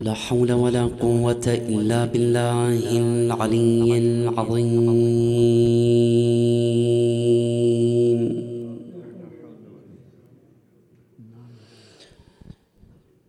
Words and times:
لا 0.00 0.14
حول 0.14 0.52
ولا 0.52 0.88
قوة 1.00 1.46
إلا 1.46 2.04
بالله 2.04 2.98
العلي 2.98 3.98
العظيم. 3.98 4.88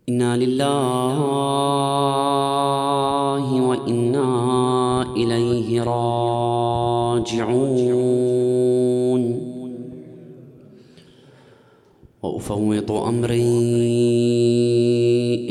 إنا 0.08 0.36
لله 0.36 1.18
وإنا 3.68 5.02
إليه 5.16 5.82
راجعون. 5.82 7.60
وأفوض 12.22 12.92
أمري 12.92 14.99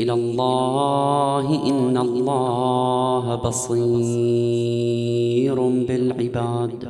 إلى 0.00 0.12
الله 0.12 1.46
إن 1.70 1.96
الله 1.96 3.24
بصير 3.44 5.56
بالعباد. 5.88 6.82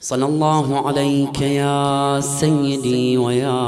صلى 0.00 0.26
الله 0.26 0.86
عليك 0.86 1.40
يا 1.40 2.20
سيدي 2.20 3.18
ويا 3.18 3.60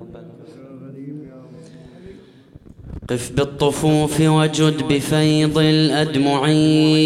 قف 3.10 3.32
بالطفوف 3.32 4.20
وجد 4.20 4.88
بفيض 4.88 5.58
الأدمعين. 5.58 6.98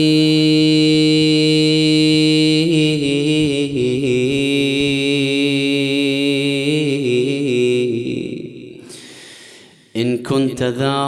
كنت 10.27 10.63
ذا 10.63 11.01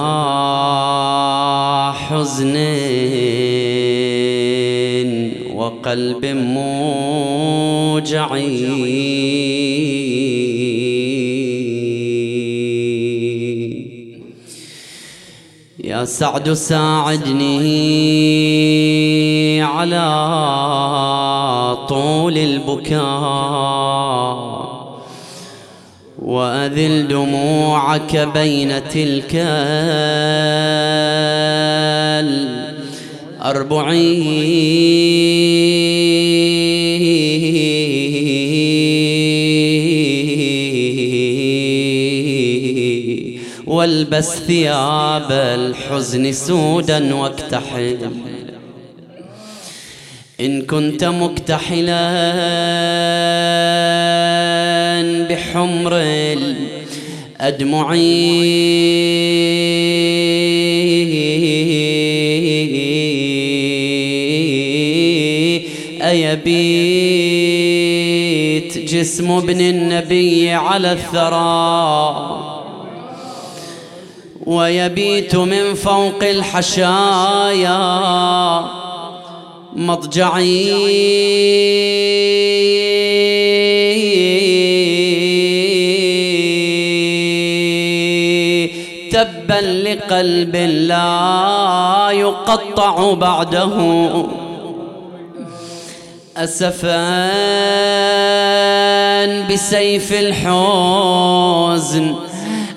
حزن 1.93 2.57
وقلب 5.55 6.27
موجع. 6.27 8.37
يا 15.85 16.05
سعد 16.05 16.53
ساعدني 16.53 17.63
على 19.63 20.07
طول 21.89 22.39
البكاء. 22.39 24.44
وأذل 26.35 27.09
دموعك 27.09 28.17
بين 28.17 28.89
تلك 28.89 29.35
الأربعين 42.65 43.25
والبس 43.67 44.35
ثياب 44.35 45.33
الحزن 45.33 46.33
سودا 46.33 47.15
واكتحل 47.15 47.99
إن 50.41 50.63
كنت 50.63 51.05
مكتحلا 51.05 52.11
بحمر 55.31 55.93
الأدمع 57.41 57.93
أيبيت 66.03 68.79
جسم 68.79 69.31
ابن 69.31 69.61
النبي 69.61 70.53
على 70.53 70.93
الثرى. 70.93 72.41
ويبيت 74.47 75.37
من 75.37 75.75
فوق 75.75 76.23
الحشايا. 76.23 77.75
مضجعي 79.75 80.75
تبا 89.11 89.55
لقلب 89.55 90.57
لا 90.57 92.09
يقطع 92.11 93.15
بعده. 93.15 94.27
أسفا 96.37 97.31
بسيف 99.51 100.13
الحزن 100.13 102.15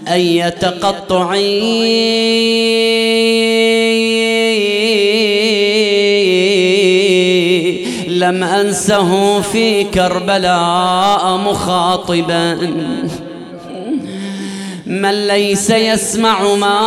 أي 0.07 0.51
تقطع 0.51 1.33
لم 8.19 8.43
أنسه 8.43 9.41
في 9.41 9.83
كربلاء 9.83 11.37
مخاطبا. 11.37 12.57
من 14.85 15.27
ليس 15.27 15.69
يسمع 15.69 16.55
ما 16.55 16.77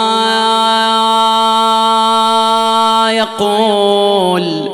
يقول 3.12 4.70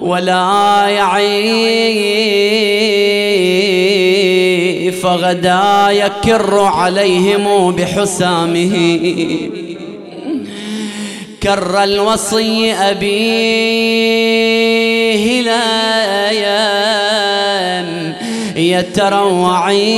ولا 0.00 0.86
يعي 0.88 1.40
فغدا 4.92 5.86
يكر 5.90 6.60
عليهم 6.60 7.72
بحسامه. 7.72 8.76
كر 11.42 11.84
الوصي 11.84 12.72
أبيه 12.72 14.69
فيه 15.10 15.40
الأيام 15.40 17.00
يتروعي. 18.56 19.90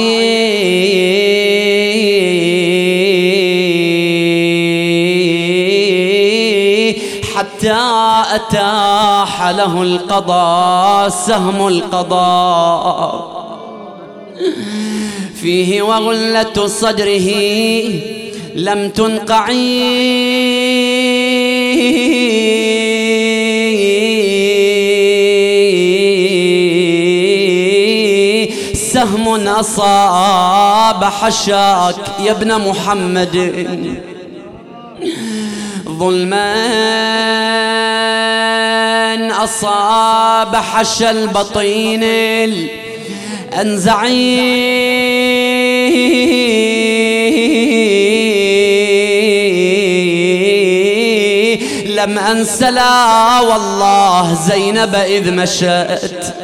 حتى 7.35 7.81
أتاح 8.35 9.49
له 9.49 9.83
القضاء 9.83 11.09
سهم 11.09 11.69
القضاء. 11.69 13.33
فيه 15.43 15.83
وغلة 15.83 16.67
صدره 16.67 17.31
لم 18.55 18.89
تنقعي. 18.89 20.13
سهم 29.03 29.49
أصاب 29.49 31.05
حشاك 31.05 31.95
يا 32.21 32.31
ابن 32.33 32.69
محمد. 32.69 33.37
ظلما 35.89 36.53
أصاب 39.45 40.57
حش 40.57 41.03
البطين 41.03 42.05
الأنزعي 43.53 44.39
لم 51.87 52.19
أنس 52.19 52.63
لا 52.63 53.41
والله 53.41 54.35
زينب 54.35 54.95
إذ 54.95 55.33
مشت. 55.33 56.35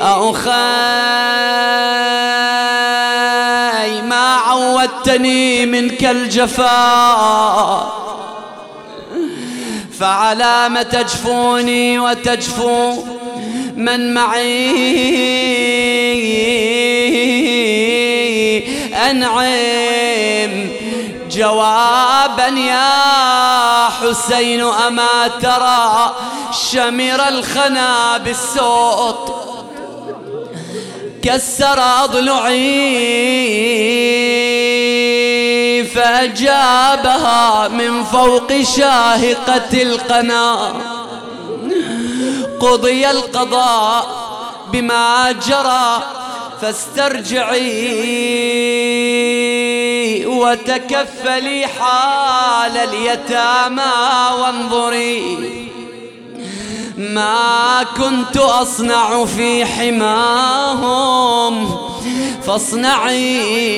أخي 0.01 0.51
ما 4.03 4.35
عودتني 4.47 5.67
منك 5.67 6.05
الجفاء. 6.05 7.96
فعلام 10.01 10.83
تجفوني 10.83 11.99
وتجفو 11.99 13.05
من 13.77 14.15
معي. 14.15 14.97
أنعم 19.11 20.71
جوابا 21.31 22.47
يا 22.47 23.89
حسين 23.89 24.61
أما 24.61 25.29
ترى 25.43 26.15
شمر 26.71 27.29
الخنا 27.29 28.19
بالصوت 28.19 29.35
كسر 31.23 31.81
أضلعي. 32.05 32.57
فأجابها 35.87 37.69
من 37.69 38.05
فوق 38.05 38.63
شاهقة 38.77 39.83
القنا. 39.83 40.73
قضي 42.61 43.11
القضاء 43.11 44.07
بما 44.73 45.33
جرى 45.33 46.03
فاسترجعي 46.61 47.87
وتكفلي 50.27 51.67
حال 51.67 52.77
اليتامى 52.77 53.93
وانظري. 54.41 55.67
ما 56.97 57.83
كنت 57.97 58.37
أصنع 58.37 59.25
في 59.25 59.65
حماهم 59.67 61.07
فاصنعي. 62.47 63.77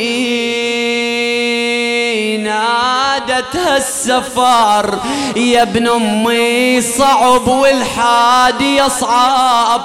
نادتها 2.36 3.76
السفار 3.76 4.98
يا 5.36 5.62
ابن 5.62 5.88
أمي 5.88 6.80
صعب 6.80 7.48
والحادي 7.48 8.76
يصعب 8.76 9.82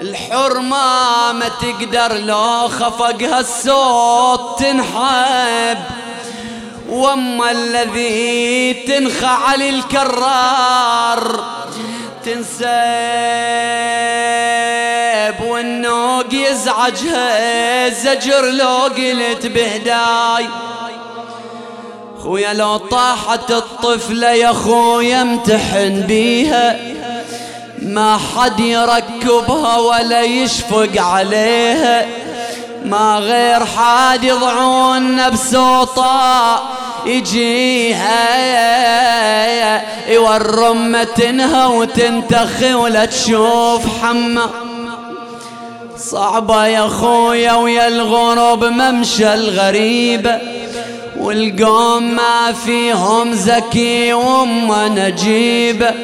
الحرمة 0.00 1.32
ما 1.32 1.48
تقدر 1.60 2.16
لو 2.16 2.68
خفقها 2.68 3.40
الصوت 3.40 4.58
تنحب. 4.58 5.78
وأما 6.88 7.50
الذي 7.50 8.74
تنخع 8.74 9.54
الكرار 9.54 11.44
تنسب 12.24 12.64
والنوق 15.48 16.34
يزعجها 16.34 17.88
زجر 17.88 18.44
لو 18.44 18.78
قلت 18.78 19.46
بهداي 19.46 20.48
خويا 22.22 22.52
لو 22.52 22.76
طاحت 22.76 23.50
الطفلة 23.50 24.30
يا 24.30 24.52
خويا 24.52 25.22
امتحن 25.22 26.00
بيها. 26.00 26.76
ما 27.82 28.18
حد 28.36 28.60
يركبها 28.60 29.76
ولا 29.78 30.22
يشفق 30.22 30.90
عليها. 30.96 32.06
ما 32.84 33.18
غير 33.18 33.64
حاد 33.64 34.24
يضعون 34.24 35.30
بسوطا 35.30 36.62
يجيها 37.06 38.34
يورم 40.08 40.92
متنها 40.92 41.66
وتنتخي 41.66 42.74
ولا 42.74 43.04
تشوف 43.04 43.82
حما 44.02 44.50
صعبة 45.98 46.66
يا 46.66 46.88
خويا 46.88 47.52
ويا 47.52 47.88
الغرب 47.88 48.64
ممشى 48.64 49.34
الغريبة 49.34 50.38
والقوم 51.18 52.14
ما 52.14 52.52
فيهم 52.52 53.32
زكي 53.32 54.12
وما 54.12 54.88
نجيبه 54.88 55.94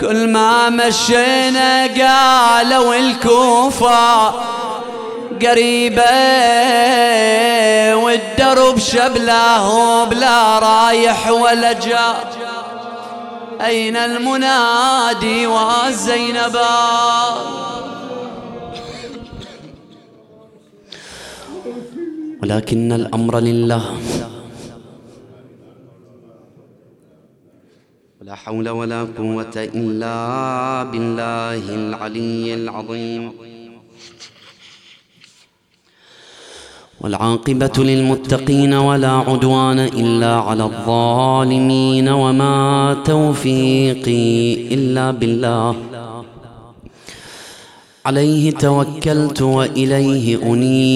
كل 0.00 0.28
ما 0.28 0.68
مشينا 0.70 1.86
قالوا 1.86 2.94
الكوفة 2.94 4.34
قريبة 5.46 6.14
والدرب 8.04 8.78
شبله 8.78 9.66
بلا 10.04 10.58
رايح 10.58 11.30
ولا 11.30 11.72
جاء. 11.72 12.18
أين 13.60 13.96
المنادي 13.96 15.46
والزينبا 15.46 16.76
ولكن 22.42 22.92
الأمر 22.92 23.38
لله. 23.38 23.84
ولا 28.20 28.34
حول 28.34 28.68
ولا 28.68 29.00
قوة 29.18 29.56
إلا 29.56 30.16
بالله 30.90 31.64
العلي 31.74 32.54
العظيم. 32.54 33.53
والعاقبة 37.04 37.72
للمتقين 37.78 38.74
ولا 38.74 39.10
عدوان 39.10 39.78
إلا 39.78 40.34
على 40.34 40.64
الظالمين 40.64 42.08
وما 42.08 42.96
توفيقي 43.04 44.54
إلا 44.74 45.10
بالله. 45.10 45.76
عليه 48.06 48.50
توكلت 48.50 49.42
وإليه 49.42 50.42
أنيب. 50.42 50.94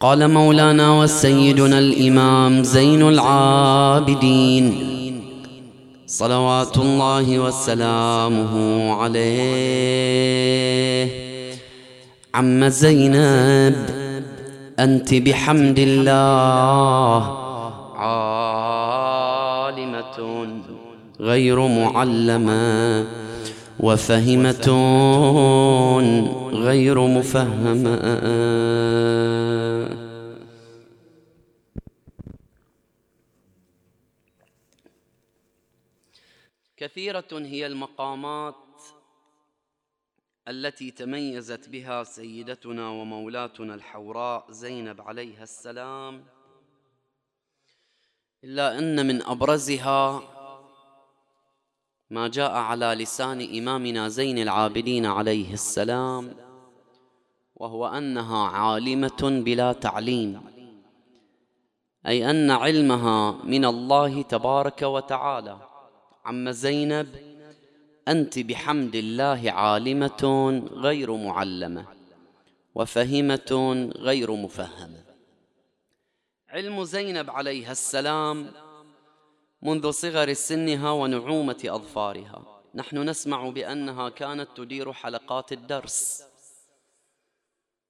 قال 0.00 0.30
مولانا 0.30 1.00
وسيدنا 1.00 1.78
الإمام 1.78 2.62
زين 2.62 3.02
العابدين 3.02 4.93
صلوات 6.14 6.78
الله 6.78 7.38
وسلامه 7.38 8.54
عليه. 8.92 9.24
عم 12.34 12.68
زينب 12.68 13.74
أنت 14.78 15.14
بحمد 15.14 15.78
الله. 15.78 17.20
عالمة 17.96 19.26
غير 21.20 21.66
معلمة 21.66 23.06
وفهمة 23.80 24.68
غير 26.52 27.00
مفهمة. 27.00 27.94
كثيرة 36.84 37.32
هي 37.32 37.66
المقامات 37.66 38.82
التي 40.48 40.90
تميزت 40.90 41.68
بها 41.68 42.04
سيدتنا 42.04 42.88
ومولاتنا 42.88 43.74
الحوراء 43.74 44.46
زينب 44.50 45.00
عليها 45.00 45.42
السلام. 45.42 46.24
إلا 48.44 48.78
أن 48.78 49.06
من 49.06 49.22
أبرزها 49.22 50.22
ما 52.10 52.28
جاء 52.28 52.52
على 52.52 52.86
لسان 52.86 53.58
إمامنا 53.58 54.08
زين 54.08 54.38
العابدين 54.38 55.06
عليه 55.06 55.52
السلام 55.52 56.36
وهو 57.56 57.86
أنها 57.86 58.48
عالمة 58.48 59.42
بلا 59.44 59.72
تعليم 59.72 60.42
أي 62.06 62.30
أن 62.30 62.50
علمها 62.50 63.32
من 63.44 63.64
الله 63.64 64.22
تبارك 64.22 64.82
وتعالى. 64.82 65.73
عم 66.24 66.50
زينب 66.50 67.16
أنت 68.08 68.38
بحمد 68.38 68.94
الله 68.94 69.50
عالمة 69.50 70.62
غير 70.72 71.16
معلمة 71.16 71.86
وفهمة 72.74 73.90
غير 73.96 74.30
مفهمة. 74.30 75.04
علم 76.48 76.84
زينب 76.84 77.30
عليها 77.30 77.72
السلام 77.72 78.52
منذ 79.62 79.90
صغر 79.90 80.32
سنها 80.32 80.90
ونعومة 80.90 81.62
أظفارها. 81.64 82.62
نحن 82.74 82.98
نسمع 83.08 83.48
بأنها 83.48 84.08
كانت 84.08 84.48
تدير 84.56 84.92
حلقات 84.92 85.52
الدرس 85.52 86.22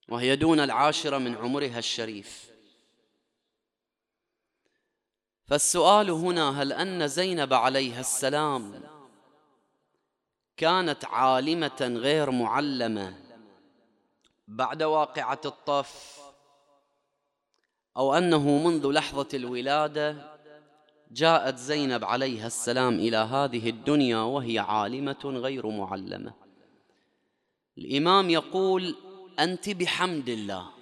وهي 0.08 0.36
دون 0.36 0.60
العاشرة 0.60 1.18
من 1.18 1.34
عمرها 1.34 1.78
الشريف. 1.78 2.53
فالسؤال 5.46 6.10
هنا 6.10 6.62
هل 6.62 6.72
أن 6.72 7.08
زينب 7.08 7.54
عليها 7.54 8.00
السلام 8.00 8.82
كانت 10.56 11.04
عالمة 11.04 11.80
غير 11.80 12.30
معلمة 12.30 13.14
بعد 14.48 14.82
واقعة 14.82 15.40
الطف 15.44 16.20
أو 17.96 18.14
أنه 18.14 18.48
منذ 18.48 18.90
لحظة 18.92 19.28
الولادة 19.34 20.34
جاءت 21.10 21.56
زينب 21.56 22.04
عليها 22.04 22.46
السلام 22.46 22.94
إلى 22.94 23.16
هذه 23.16 23.70
الدنيا 23.70 24.18
وهي 24.18 24.58
عالمة 24.58 25.20
غير 25.24 25.66
معلمة. 25.66 26.34
الإمام 27.78 28.30
يقول 28.30 28.96
أنت 29.38 29.70
بحمد 29.70 30.28
الله. 30.28 30.73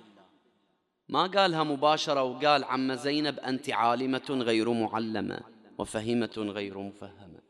ما 1.13 1.27
قالها 1.27 1.63
مباشرة 1.63 2.23
وقال 2.23 2.65
عم 2.65 2.95
زينب 2.95 3.39
أنت 3.39 3.71
عالمة 3.71 4.29
غير 4.31 4.73
معلمة 4.73 5.41
وفهمة 5.79 6.33
غير 6.39 6.79
مفهمة. 6.79 7.41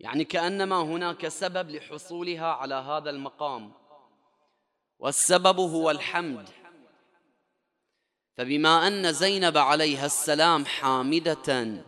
يعني 0.00 0.24
كأنما 0.24 0.82
هناك 0.82 1.28
سبب 1.28 1.70
لحصولها 1.70 2.46
على 2.46 2.74
هذا 2.74 3.10
المقام. 3.10 3.72
والسبب 4.98 5.60
هو 5.60 5.90
الحمد. 5.90 6.48
فبما 8.36 8.86
أن 8.86 9.12
زينب 9.12 9.58
عليها 9.58 10.06
السلام 10.06 10.64
حامدة 10.64 11.84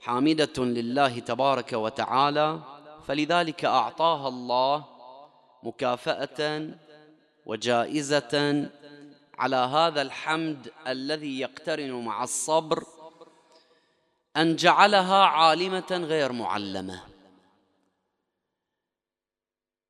حامدة 0.00 0.58
لله 0.58 1.18
تبارك 1.18 1.72
وتعالى 1.72 2.60
فلذلك 3.06 3.64
أعطاها 3.64 4.28
الله 4.28 4.84
مكافأة 5.62 6.70
وجائزة 7.46 8.70
على 9.40 9.56
هذا 9.56 10.02
الحمد 10.02 10.72
الذي 10.86 11.40
يقترن 11.40 12.04
مع 12.04 12.24
الصبر 12.24 12.84
أن 14.36 14.56
جعلها 14.56 15.24
عالمة 15.24 15.90
غير 15.90 16.32
معلمة. 16.32 17.02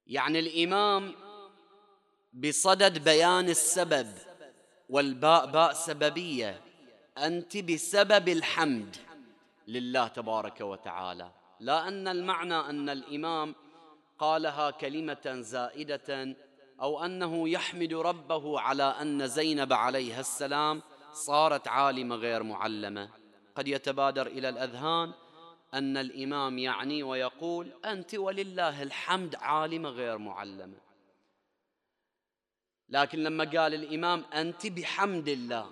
يعني 0.07 0.39
الإمام 0.39 1.15
بصدد 2.33 3.05
بيان 3.05 3.49
السبب 3.49 4.09
والباء 4.89 5.47
باء 5.47 5.73
سببية 5.73 6.61
أنت 7.19 7.57
بسبب 7.57 8.29
الحمد 8.29 8.97
لله 9.69 10.09
تبارك 10.09 10.61
وتعالى. 10.61 11.31
لا 11.61 11.89
أن 11.89 12.09
المعنى 12.09 12.55
أن 12.55 12.89
الإمام 12.89 13.55
قالها 14.19 14.71
كلمة 14.71 15.37
زائدة 15.41 16.37
أو 16.81 17.05
أنه 17.05 17.49
يحمد 17.49 17.95
ربه 17.95 18.61
على 18.61 18.83
أن 18.83 19.27
زينب 19.27 19.73
عليها 19.73 20.21
السلام 20.21 20.83
صارت 21.13 21.69
عالمة 21.69 22.17
غير 22.17 22.43
معلمة. 22.43 23.11
قد 23.55 23.69
يتبادر 23.69 24.27
إلى 24.27 24.49
الأذهان 24.49 25.13
أن 25.75 25.97
الإمام 25.97 26.59
يعني 26.59 27.03
ويقول 27.03 27.73
أنت 27.85 28.15
ولله 28.15 28.83
الحمد 28.83 29.35
عالمة 29.35 29.89
غير 29.89 30.19
معلمة. 30.19 30.77
لكن 32.89 33.23
لما 33.23 33.45
قال 33.45 33.75
الإمام 33.75 34.25
أنت 34.35 34.67
بحمد 34.67 35.29
الله 35.29 35.71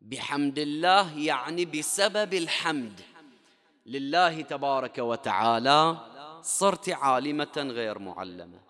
بحمد 0.00 0.58
الله 0.58 1.18
يعني 1.18 1.64
بسبب 1.64 2.34
الحمد. 2.34 3.00
لله 3.86 4.42
تبارك 4.42 4.98
وتعالى 4.98 5.96
صرت 6.42 6.88
عالمة 6.88 7.56
غير 7.56 7.98
معلمة. 7.98 8.67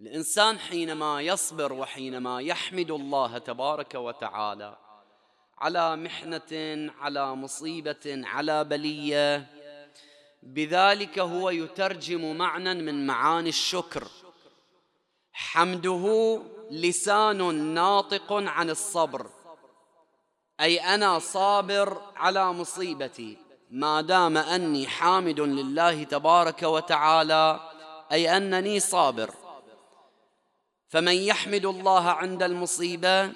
الإنسان 0.00 0.58
حينما 0.58 1.22
يصبر 1.22 1.72
وحينما 1.72 2.40
يحمد 2.40 2.90
الله 2.90 3.38
تبارك 3.38 3.94
وتعالى 3.94 4.76
على 5.58 5.96
محنة 5.96 6.52
على 7.00 7.34
مصيبة 7.34 8.04
على 8.06 8.64
بلية 8.64 9.46
بذلك 10.42 11.18
هو 11.18 11.50
يترجم 11.50 12.36
معنى 12.36 12.74
من 12.74 13.06
معاني 13.06 13.48
الشكر. 13.48 14.08
حمده 15.32 16.40
لسان 16.70 17.54
ناطق 17.54 18.32
عن 18.32 18.70
الصبر. 18.70 19.30
أي 20.60 20.80
أنا 20.80 21.18
صابر 21.18 22.02
على 22.16 22.52
مصيبتي. 22.52 23.38
ما 23.70 24.00
دام 24.00 24.36
أني 24.36 24.86
حامد 24.86 25.40
لله 25.40 26.04
تبارك 26.04 26.62
وتعالى 26.62 27.60
أي 28.12 28.36
أنني 28.36 28.80
صابر. 28.80 29.30
فمن 30.88 31.14
يحمد 31.14 31.64
الله 31.66 32.10
عند 32.10 32.42
المصيبة 32.42 33.32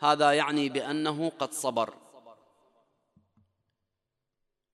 هذا 0.00 0.32
يعني 0.32 0.68
بأنه 0.68 1.32
قد 1.38 1.52
صبر. 1.52 1.94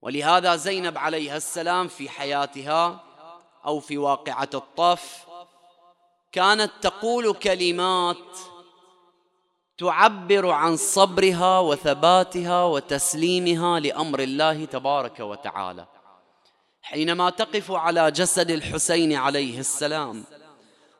ولهذا 0.02 0.56
زينب 0.56 0.98
عليها 0.98 1.36
السلام 1.36 1.88
في 1.88 2.08
حياتها 2.08 3.04
أو 3.66 3.80
في 3.80 3.98
واقعة 3.98 4.48
الطف 4.54 5.26
كانت 6.32 6.70
تقول 6.80 7.34
كلمات 7.34 8.38
تعبر 9.78 10.50
عن 10.50 10.76
صبرها 10.76 11.58
وثباتها 11.58 12.64
وتسليمها 12.64 13.80
لأمر 13.80 14.20
الله 14.20 14.64
تبارك 14.64 15.20
وتعالى. 15.20 15.86
حينما 16.82 17.30
تقف 17.30 17.70
على 17.70 18.10
جسد 18.10 18.50
الحسين 18.50 19.12
عليه 19.12 19.58
السلام 19.58 20.24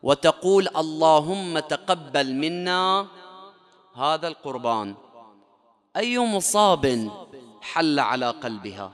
وتقول 0.03 0.69
اللهم 0.77 1.59
تقبل 1.59 2.35
منا 2.35 3.07
هذا 3.97 4.29
القربان. 4.29 4.95
أي 5.97 6.19
مصاب 6.19 7.11
حل 7.61 7.99
على 7.99 8.31
قلبها. 8.31 8.93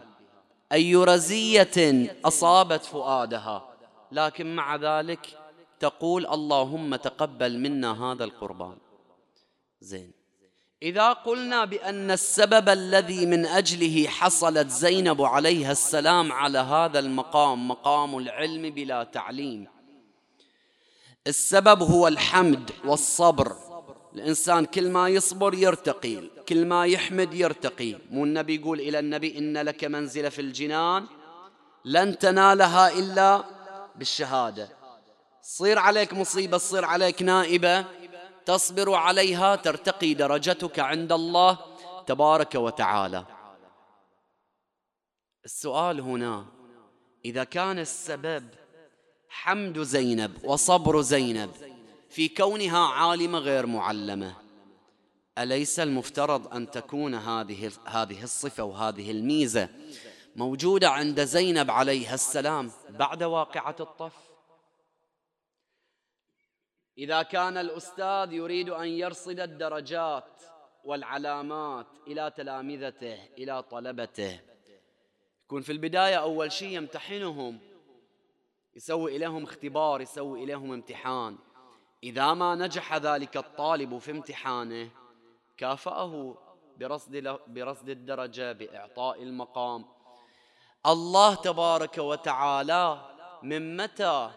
أي 0.72 0.96
رزية 0.96 2.10
أصابت 2.24 2.84
فؤادها. 2.84 3.68
لكن 4.12 4.56
مع 4.56 4.76
ذلك 4.76 5.38
تقول 5.80 6.26
اللهم 6.26 6.96
تقبل 6.96 7.58
منا 7.58 8.12
هذا 8.12 8.24
القربان. 8.24 8.76
زين. 9.80 10.12
إذا 10.82 11.12
قلنا 11.12 11.64
بأن 11.64 12.10
السبب 12.10 12.68
الذي 12.68 13.26
من 13.26 13.46
أجله 13.46 14.08
حصلت 14.08 14.68
زينب 14.68 15.22
عليها 15.22 15.72
السلام 15.72 16.32
على 16.32 16.58
هذا 16.58 16.98
المقام 16.98 17.68
مقام 17.68 18.18
العلم 18.18 18.70
بلا 18.70 19.04
تعليم 19.04 19.75
السبب 21.26 21.82
هو 21.82 22.08
الحمد 22.08 22.70
والصبر. 22.84 23.56
الإنسان 24.14 24.64
كل 24.64 24.90
ما 24.90 25.08
يصبر 25.08 25.54
يرتقي 25.54 26.28
كل 26.48 26.66
ما 26.66 26.86
يحمد 26.86 27.34
يرتقي. 27.34 27.98
مو 28.10 28.24
النبي 28.24 28.54
يقول 28.54 28.80
إلى 28.80 28.98
النبي 28.98 29.38
إن 29.38 29.58
لك 29.58 29.84
منزلة 29.84 30.28
في 30.28 30.40
الجنان 30.40 31.06
لن 31.84 32.18
تنالها 32.18 32.98
إلا 32.98 33.44
بالشهادة. 33.96 34.68
صير 35.42 35.78
عليك 35.78 36.12
مصيبة 36.12 36.58
صير 36.58 36.84
عليك 36.84 37.22
نائبة 37.22 37.84
تصبر 38.46 38.94
عليها 38.94 39.56
ترتقي 39.56 40.14
درجتك 40.14 40.78
عند 40.78 41.12
الله 41.12 41.58
تبارك 42.06 42.54
وتعالى. 42.54 43.24
السؤال 45.44 46.00
هنا 46.00 46.44
إذا 47.24 47.44
كان 47.44 47.78
السبب 47.78 48.48
حمد 49.42 49.78
زينب 49.78 50.44
وصبر 50.44 51.00
زينب 51.00 51.50
في 52.10 52.28
كونها 52.28 52.78
عالمه 52.78 53.38
غير 53.38 53.66
معلمة. 53.66 54.36
أليس 55.38 55.80
المفترض 55.80 56.54
أن 56.54 56.70
تكون 56.70 57.14
هذه 57.14 57.72
هذه 57.86 58.22
الصفة 58.22 58.64
وهذه 58.64 59.10
الميزة 59.10 59.68
موجودة 60.36 60.90
عند 60.90 61.24
زينب 61.24 61.70
عليها 61.70 62.14
السلام 62.14 62.70
بعد 62.88 63.22
واقعة 63.22 63.76
الطف؟ 63.80 64.12
إذا 66.98 67.22
كان 67.22 67.56
الأستاذ 67.56 68.32
يريد 68.32 68.70
أن 68.70 68.88
يرصد 68.88 69.40
الدرجات 69.40 70.42
والعلامات 70.84 71.86
إلى 72.06 72.32
تلامذته 72.36 73.18
إلى 73.38 73.62
طلبته. 73.62 74.40
يكون 75.44 75.62
في 75.62 75.72
البداية 75.72 76.16
أول 76.16 76.52
شيء 76.52 76.68
يمتحنهم 76.68 77.75
يسوي 78.76 79.16
إليهم 79.16 79.44
اختبار 79.44 80.00
يسوي 80.00 80.44
إليهم 80.44 80.72
امتحان. 80.72 81.38
إذا 82.04 82.34
ما 82.34 82.54
نجح 82.54 82.96
ذلك 82.96 83.36
الطالب 83.36 83.98
في 83.98 84.10
امتحانه 84.10 84.90
كافأه 85.56 86.36
برصد, 86.78 87.38
برصد 87.46 87.88
الدرجة 87.88 88.52
بإعطاء 88.52 89.22
المقام. 89.22 89.84
الله 90.86 91.34
تبارك 91.34 91.98
وتعالى 91.98 93.00
من 93.42 93.76
متى 93.76 94.30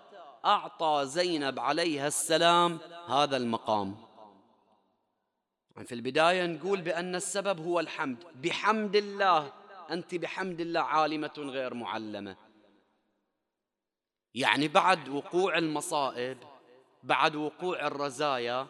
أعطى 0.46 1.02
زينب 1.06 1.60
عليها 1.60 2.08
السلام 2.08 2.80
هذا 3.08 3.38
المقام؟ 3.38 3.96
يعني 5.76 5.88
في 5.88 5.96
البداية 5.96 6.46
نقول 6.46 6.82
بأن 6.82 7.16
السبب 7.16 7.66
هو 7.66 7.80
الحمد. 7.80 8.24
بحمد 8.36 8.96
الله 8.96 9.54
أنت 9.92 10.16
بحمد 10.16 10.60
الله 10.60 10.82
عالمة 10.82 11.34
غير 11.38 11.74
معلمة. 11.74 12.49
يعني 14.36 14.68
بعد 14.68 15.10
وقوع 15.10 15.58
المصائب 15.58 16.38
بعد 17.04 17.36
وقوع 17.36 17.88
الرزايا 17.88 18.68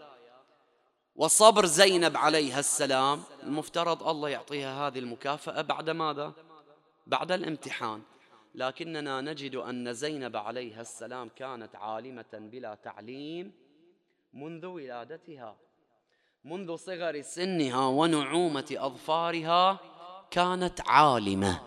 وصبر 1.16 1.66
زينب 1.66 2.18
عليها 2.18 2.60
السلام 2.60 3.24
المفترض 3.44 4.08
الله 4.08 4.30
يعطيها 4.30 4.88
هذه 4.88 5.00
المكافأة 5.00 5.62
بعد 5.62 5.89
ماذا؟ 5.89 6.34
بعد 7.08 7.32
الامتحان. 7.32 8.01
لكننا 8.56 9.22
نجد 9.22 9.56
أن 9.56 9.94
زينب 9.94 10.36
عليها 10.36 10.82
السلام 10.82 11.30
كانت 11.36 11.75
عالمة 11.75 12.25
بلا 12.34 12.75
تعليم 12.75 13.51
منذ 14.34 14.66
ولادتها. 14.66 15.56
منذ 16.46 16.75
صغر 16.75 17.22
سنها 17.22 17.88
ونعومة 17.88 18.75
أظفارها 18.78 19.80
كانت 20.32 20.82
عالمة 20.88 21.60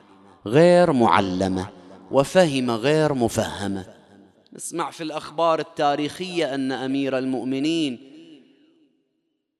غير 0.46 0.92
معلمة. 0.92 1.81
وفهم 2.12 2.70
غير 2.70 3.14
مفهمة. 3.14 3.94
نسمع 4.52 4.90
في 4.90 5.02
الأخبار 5.02 5.58
التاريخية 5.58 6.54
أن 6.54 6.72
أمير 6.72 7.18
المؤمنين 7.18 8.12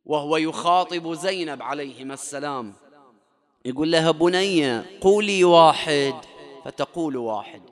وهو 0.04 0.36
يخاطب 0.36 1.12
زينب 1.12 1.62
عليهما 1.62 2.14
السلام. 2.14 2.74
يقول 3.64 3.92
لها 3.92 4.10
بنية 4.10 4.84
قولي 5.00 5.44
واحد. 5.44 6.14
فتقول 6.64 7.16
واحد. 7.16 7.62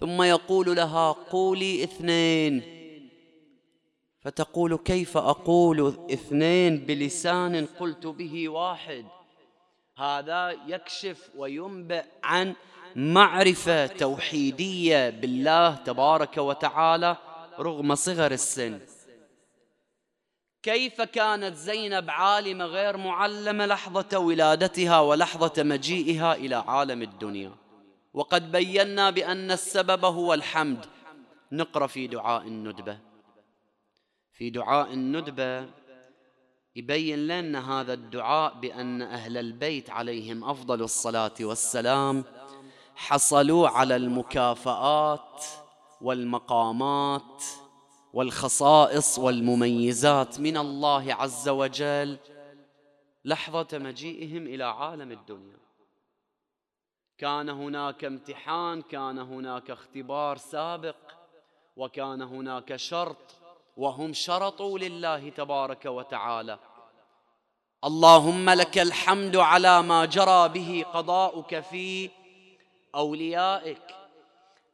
ثم 0.00 0.22
يقول 0.22 0.76
لها 0.76 1.12
قولي 1.12 1.84
اثنين. 1.84 2.62
فتقول 4.20 4.76
كيف 4.76 5.16
أقول 5.16 5.94
اثنين 6.12 6.78
بلسان 6.78 7.66
قلت 7.66 8.06
به 8.06 8.48
واحد؟ 8.48 9.04
هذا 9.96 10.50
يكشف 10.66 11.30
وينبئ 11.36 12.04
عن 12.22 12.54
معرفة 12.96 13.86
توحيدية 13.86 15.10
بالله 15.10 15.74
تبارك 15.74 16.36
وتعالى 16.38 17.16
رغم 17.58 17.94
صغر 17.94 18.32
السن. 18.32 18.80
كيف 20.62 21.00
كانت 21.02 21.56
زينب 21.56 22.10
عالمة 22.10 22.64
غير 22.64 22.96
معلمة 22.96 23.66
لحظة 23.66 24.18
ولادتها 24.18 25.00
ولحظة 25.00 25.62
مجيئها 25.62 26.34
إلى 26.34 26.54
عالم 26.54 27.02
الدنيا؟ 27.02 27.52
وقد 28.14 28.52
بينا 28.52 29.10
بأن 29.10 29.50
السبب 29.50 30.04
هو 30.04 30.34
الحمد. 30.34 30.86
نقرأ 31.52 31.86
في 31.86 32.06
دعاء 32.06 32.42
الندبة. 32.42 32.98
في 34.32 34.50
دعاء 34.50 34.92
الندبة 34.92 35.66
يبين 36.76 37.26
لنا 37.26 37.80
هذا 37.80 37.92
الدعاء 37.92 38.54
بأن 38.54 39.02
أهل 39.02 39.36
البيت 39.36 39.90
عليهم 39.90 40.44
أفضل 40.44 40.82
الصلاة 40.82 41.34
والسلام 41.40 42.24
حصلوا 42.96 43.68
على 43.68 43.96
المكافآت 43.96 45.44
والمقامات 46.00 47.44
والخصائص 48.12 49.18
والمميزات 49.18 50.40
من 50.40 50.56
الله 50.56 51.14
عز 51.14 51.48
وجل 51.48 52.18
لحظة 53.24 53.68
مجيئهم 53.72 54.46
إلى 54.46 54.64
عالم 54.64 55.12
الدنيا. 55.12 55.58
كان 57.18 57.48
هناك 57.48 58.04
امتحان 58.04 58.82
كان 58.82 59.18
هناك 59.18 59.70
اختبار 59.70 60.36
سابق 60.36 60.96
وكان 61.76 62.22
هناك 62.22 62.76
شرط 62.76 63.34
وهم 63.76 64.12
شرطوا 64.12 64.78
لله 64.78 65.28
تبارك 65.28 65.84
وتعالى. 65.86 66.58
اللهم 67.84 68.50
لك 68.50 68.78
الحمد 68.78 69.36
على 69.36 69.82
ما 69.82 70.04
جرى 70.04 70.48
به 70.48 70.84
قضاؤك 70.94 71.60
في 71.60 72.10
أوليائك 72.94 73.78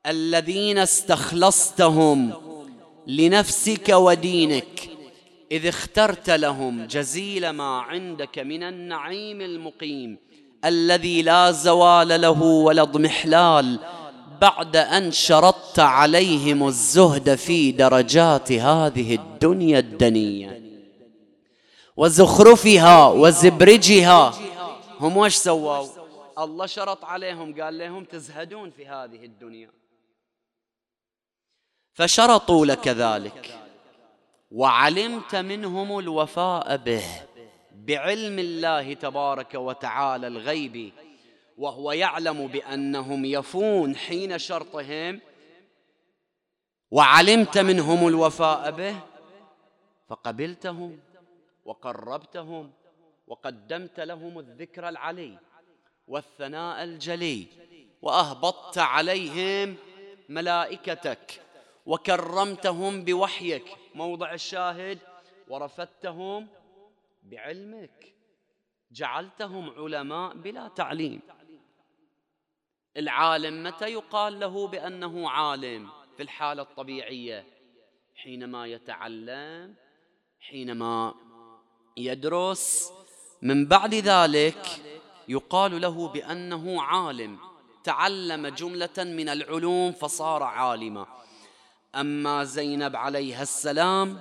الذين 0.06 0.78
استخلصتهم 0.78 2.32
لنفسك 3.06 3.88
ودينك 3.88 4.90
إذ 5.52 5.66
اخترت 5.66 6.30
لهم 6.30 6.86
جزيل 6.86 7.50
ما 7.50 7.80
عندك 7.80 8.38
من 8.38 8.62
النعيم 8.62 9.40
المقيم 9.40 10.18
الذي 10.64 11.22
لا 11.22 11.50
زوال 11.50 12.20
له 12.20 12.42
ولا 12.42 12.82
اضمحلال 12.82 13.78
بعد 14.40 14.76
أن 14.76 15.12
شرطت 15.12 15.78
عليهم 15.78 16.66
الزهد 16.66 17.34
في 17.34 17.72
درجات 17.72 18.52
هذه 18.52 19.14
الدنيا 19.14 19.78
الدنية. 19.78 20.62
وزخرفها 21.96 23.08
وزبرجها 23.08 24.34
هم 25.00 25.16
وش 25.16 25.34
سووا؟ 25.34 25.99
الله 26.40 26.66
شرط 26.66 27.04
عليهم 27.04 27.62
قال 27.62 27.78
لهم 27.78 28.04
تزهدون 28.04 28.70
في 28.70 28.86
هذه 28.86 29.24
الدنيا. 29.24 29.70
فشرطوا 31.92 32.66
لك 32.66 32.88
ذلك. 32.88 33.58
وعلمت 34.50 35.36
منهم 35.36 35.98
الوفاء 35.98 36.76
به 36.76 37.04
بعلم 37.72 38.38
الله 38.38 38.94
تبارك 38.94 39.54
وتعالى 39.54 40.26
الغيبي 40.26 40.92
وهو 41.58 41.92
يعلم 41.92 42.46
بأنهم 42.46 43.24
يفون 43.24 43.96
حين 43.96 44.38
شرطهم. 44.38 45.20
وعلمت 46.90 47.58
منهم 47.58 48.08
الوفاء 48.08 48.70
به 48.70 48.96
فقبلتهم 50.08 51.00
وقربتهم 51.64 52.72
وقدمت 53.26 54.00
لهم 54.00 54.38
الذكر 54.38 54.88
العلي. 54.88 55.38
والثناء 56.10 56.84
الجلي 56.84 57.46
وأهبطت 58.02 58.78
عليهم 58.78 59.76
ملائكتك 60.28 61.42
وكرمتهم 61.86 63.04
بوحيك. 63.04 63.64
موضع 63.94 64.34
الشاهد 64.34 64.98
ورفدتهم 65.48 66.48
بعلمك. 67.22 68.14
جعلتهم 68.92 69.70
علماء 69.70 70.34
بلا 70.34 70.68
تعليم. 70.68 71.20
العالم 72.96 73.62
متى 73.62 73.88
يقال 73.92 74.40
له 74.40 74.66
بأنه 74.66 75.30
عالم؟ 75.30 75.88
في 76.16 76.22
الحالة 76.22 76.62
الطبيعية. 76.62 77.46
حينما 78.14 78.66
يتعلم 78.66 79.74
حينما 80.40 81.14
يدرس. 81.96 82.92
من 83.42 83.66
بعد 83.66 83.94
ذلك 83.94 84.66
يقال 85.28 85.80
له 85.80 86.08
بأنه 86.08 86.82
عالم 86.82 87.38
تعلم 87.84 88.46
جملة 88.46 88.98
من 88.98 89.28
العلوم 89.28 89.92
فصار 89.92 90.42
عالما. 90.42 91.06
أما 91.94 92.44
زينب 92.44 92.96
عليها 92.96 93.42
السلام 93.42 94.18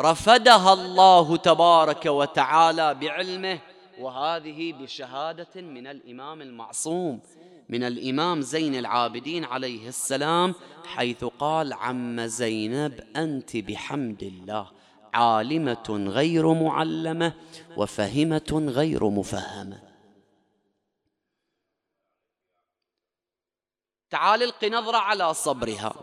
رفدها 0.00 0.72
الله 0.72 1.36
تبارك 1.36 2.06
وتعالى 2.06 2.94
بعلمه 2.94 3.58
وهذه 4.00 4.72
بشهادة 4.72 5.60
من 5.60 5.86
الإمام 5.86 6.42
المعصوم 6.42 7.20
من 7.68 7.82
الإمام 7.84 8.40
زين 8.40 8.74
العابدين 8.74 9.44
عليه 9.44 9.88
السلام 9.88 10.54
حيث 10.84 11.24
قال 11.24 11.72
عم 11.72 12.20
زينب 12.20 13.00
أنت 13.16 13.56
بحمد 13.56 14.22
الله 14.22 14.66
عالمة 15.14 16.06
غير 16.08 16.52
معلمة 16.52 17.32
وفهمة 17.76 18.66
غير 18.68 19.08
مفهمة. 19.08 19.91
تعال 24.12 24.42
القي 24.42 24.70
نظرة 24.70 24.96
على 24.96 25.34
صبرها. 25.34 25.94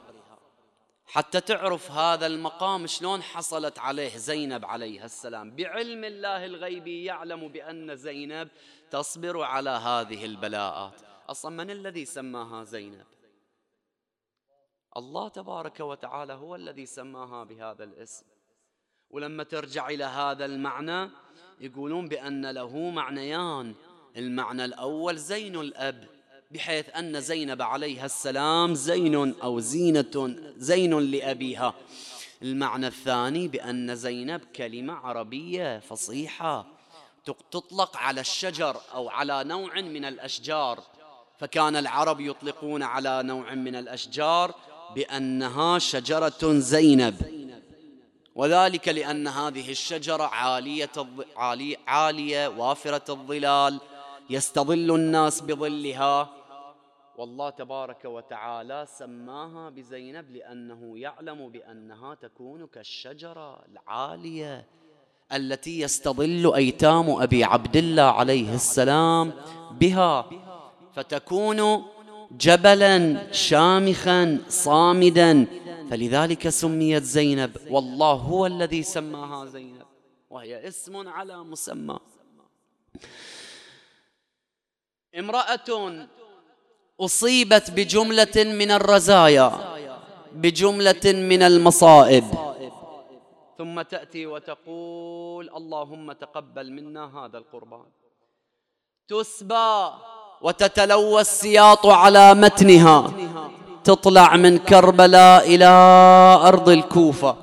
حتى 1.05 1.41
تعرف 1.41 1.91
هذا 1.91 2.25
المقام 2.27 2.87
شلون 2.87 3.21
حصلت 3.21 3.79
عليه 3.79 4.17
زينب 4.17 4.65
عليها 4.65 5.05
السلام. 5.05 5.55
بعلم 5.55 6.03
الله 6.03 6.45
الغيبي 6.45 7.03
يعلم 7.03 7.47
بأن 7.47 7.95
زينب 7.95 8.49
تصبر 8.91 9.41
على 9.41 9.69
هذه 9.69 10.25
البلاءات. 10.25 11.01
أصلا 11.29 11.63
من 11.63 11.71
الذي 11.71 12.05
سماها 12.05 12.63
زينب؟ 12.63 13.05
الله 14.97 15.27
تبارك 15.29 15.79
وتعالى 15.79 16.33
هو 16.33 16.55
الذي 16.55 16.85
سماها 16.85 17.43
بهذا 17.43 17.83
الاسم. 17.83 18.25
ولما 19.09 19.43
ترجع 19.43 19.89
إلى 19.89 20.03
هذا 20.03 20.45
المعنى 20.45 21.09
يقولون 21.59 22.07
بأن 22.07 22.51
له 22.51 22.77
معنيان. 22.77 23.75
المعنى 24.17 24.65
الأول 24.65 25.17
زين 25.17 25.55
الأب. 25.55 26.18
بحيث 26.51 26.85
أن 26.89 27.21
زينب 27.21 27.61
عليها 27.61 28.05
السلام 28.05 28.75
زين 28.75 29.35
أو 29.43 29.59
زينة 29.59 30.35
زين 30.57 30.99
لأبيها. 30.99 31.73
المعنى 32.41 32.87
الثاني 32.87 33.47
بأن 33.47 33.95
زينب 33.95 34.41
كلمة 34.55 34.93
عربية 34.93 35.79
فصيحة 35.79 36.65
تطلق 37.51 37.97
على 37.97 38.21
الشجر 38.21 38.77
أو 38.93 39.09
على 39.09 39.43
نوع 39.43 39.81
من 39.81 40.05
الأشجار. 40.05 40.79
فكان 41.39 41.75
العرب 41.75 42.19
يطلقون 42.19 42.83
على 42.83 43.23
نوع 43.23 43.53
من 43.53 43.75
الأشجار 43.75 44.55
بأنها 44.95 45.79
شجرة 45.79 46.59
زينب. 46.59 47.15
وذلك 48.35 48.87
لأن 48.87 49.27
هذه 49.27 49.71
الشجرة 49.71 50.23
عالية 50.23 50.91
عالية 51.87 52.47
وافرة 52.47 53.03
الظلال. 53.09 53.79
يستظل 54.29 54.95
الناس 54.95 55.41
بظلها. 55.41 56.38
والله 57.19 57.49
تبارك 57.49 58.05
وتعالى 58.05 58.85
سماها 58.89 59.69
بزينب 59.69 60.31
لأنه 60.31 60.99
يعلم 60.99 61.49
بأنها 61.49 62.15
تكون 62.15 62.67
كالشجرة 62.67 63.65
العالية 63.65 64.65
التي 65.33 65.79
يستظل 65.79 66.53
أيتام 66.55 67.09
أبي 67.09 67.43
عبد 67.43 67.77
الله 67.77 68.03
عليه 68.03 68.53
السلام 68.55 69.33
بها 69.71 70.29
فتكون 70.93 71.85
جبلا 72.31 73.31
شامخا 73.31 74.41
صامدا. 74.47 75.45
فلذلك 75.89 76.49
سميت 76.49 77.03
زينب 77.03 77.57
والله 77.69 78.13
هو 78.13 78.45
الذي 78.45 78.83
سماها 78.83 79.45
زينب 79.45 79.85
وهي 80.29 80.67
اسم 80.67 81.07
على 81.07 81.43
مسمى. 81.43 81.99
امرأة 85.19 86.07
أصيبت 86.99 87.71
بجملة 87.71 88.35
من 88.37 88.71
الرزايا 88.71 89.51
بجملة 90.35 91.05
من 91.05 91.41
المصائب. 91.41 92.23
ثم 93.57 93.81
تأتي 93.81 94.25
وتقول 94.25 95.49
اللهم 95.57 96.11
تقبل 96.11 96.71
منا 96.71 97.05
هذا 97.17 97.37
القربان. 97.37 97.85
تسبى 99.07 99.89
وتتلوى 100.41 101.21
السياط 101.21 101.85
على 101.85 102.33
متنها. 102.33 103.11
تطلع 103.83 104.35
من 104.35 104.57
كربلاء 104.57 105.55
إلى 105.55 105.71
أرض 106.43 106.69
الكوفة. 106.69 107.35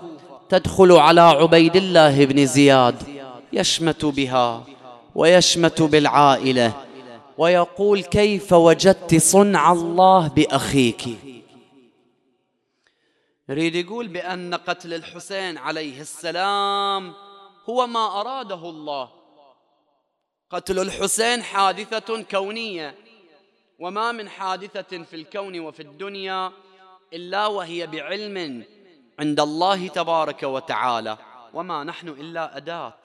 تدخل 0.49 0.92
على 0.92 1.21
عبيد 1.21 1.77
الله 1.77 2.25
بن 2.25 2.47
زياد. 2.47 2.97
يشمت 3.53 4.05
بها 4.05 4.62
ويشمت 5.14 5.83
بالعائلة. 5.83 6.73
ويقول 7.38 8.03
كيف 8.03 8.53
وجدت 8.53 9.14
صنع 9.14 9.72
الله 9.72 10.29
بأخيك؟ 10.29 11.05
يريد 13.49 13.75
يقول 13.75 14.09
بأن 14.09 14.55
قتل 14.55 14.94
الحسين 14.94 15.59
عليه 15.59 16.01
السلام 16.01 17.14
هو 17.68 17.87
ما 17.87 18.20
أراده 18.20 18.70
الله. 18.70 19.11
قتل 20.51 20.79
الحسين 20.79 21.42
حادثة 21.42 22.22
كونية 22.22 22.94
وما 23.79 24.12
من 24.12 24.29
حادثة 24.29 25.03
في 25.03 25.16
الكون 25.16 25.61
وفي 25.61 25.83
الدنيا 25.83 26.53
إلا 27.12 27.46
وهي 27.46 27.87
بعلم 27.87 28.64
عند 29.18 29.40
الله 29.40 29.88
تبارك 29.88 30.42
وتعالى. 30.42 31.18
وما 31.55 31.85
نحن 31.85 32.09
إلا 32.09 32.57
أداة 32.57 32.99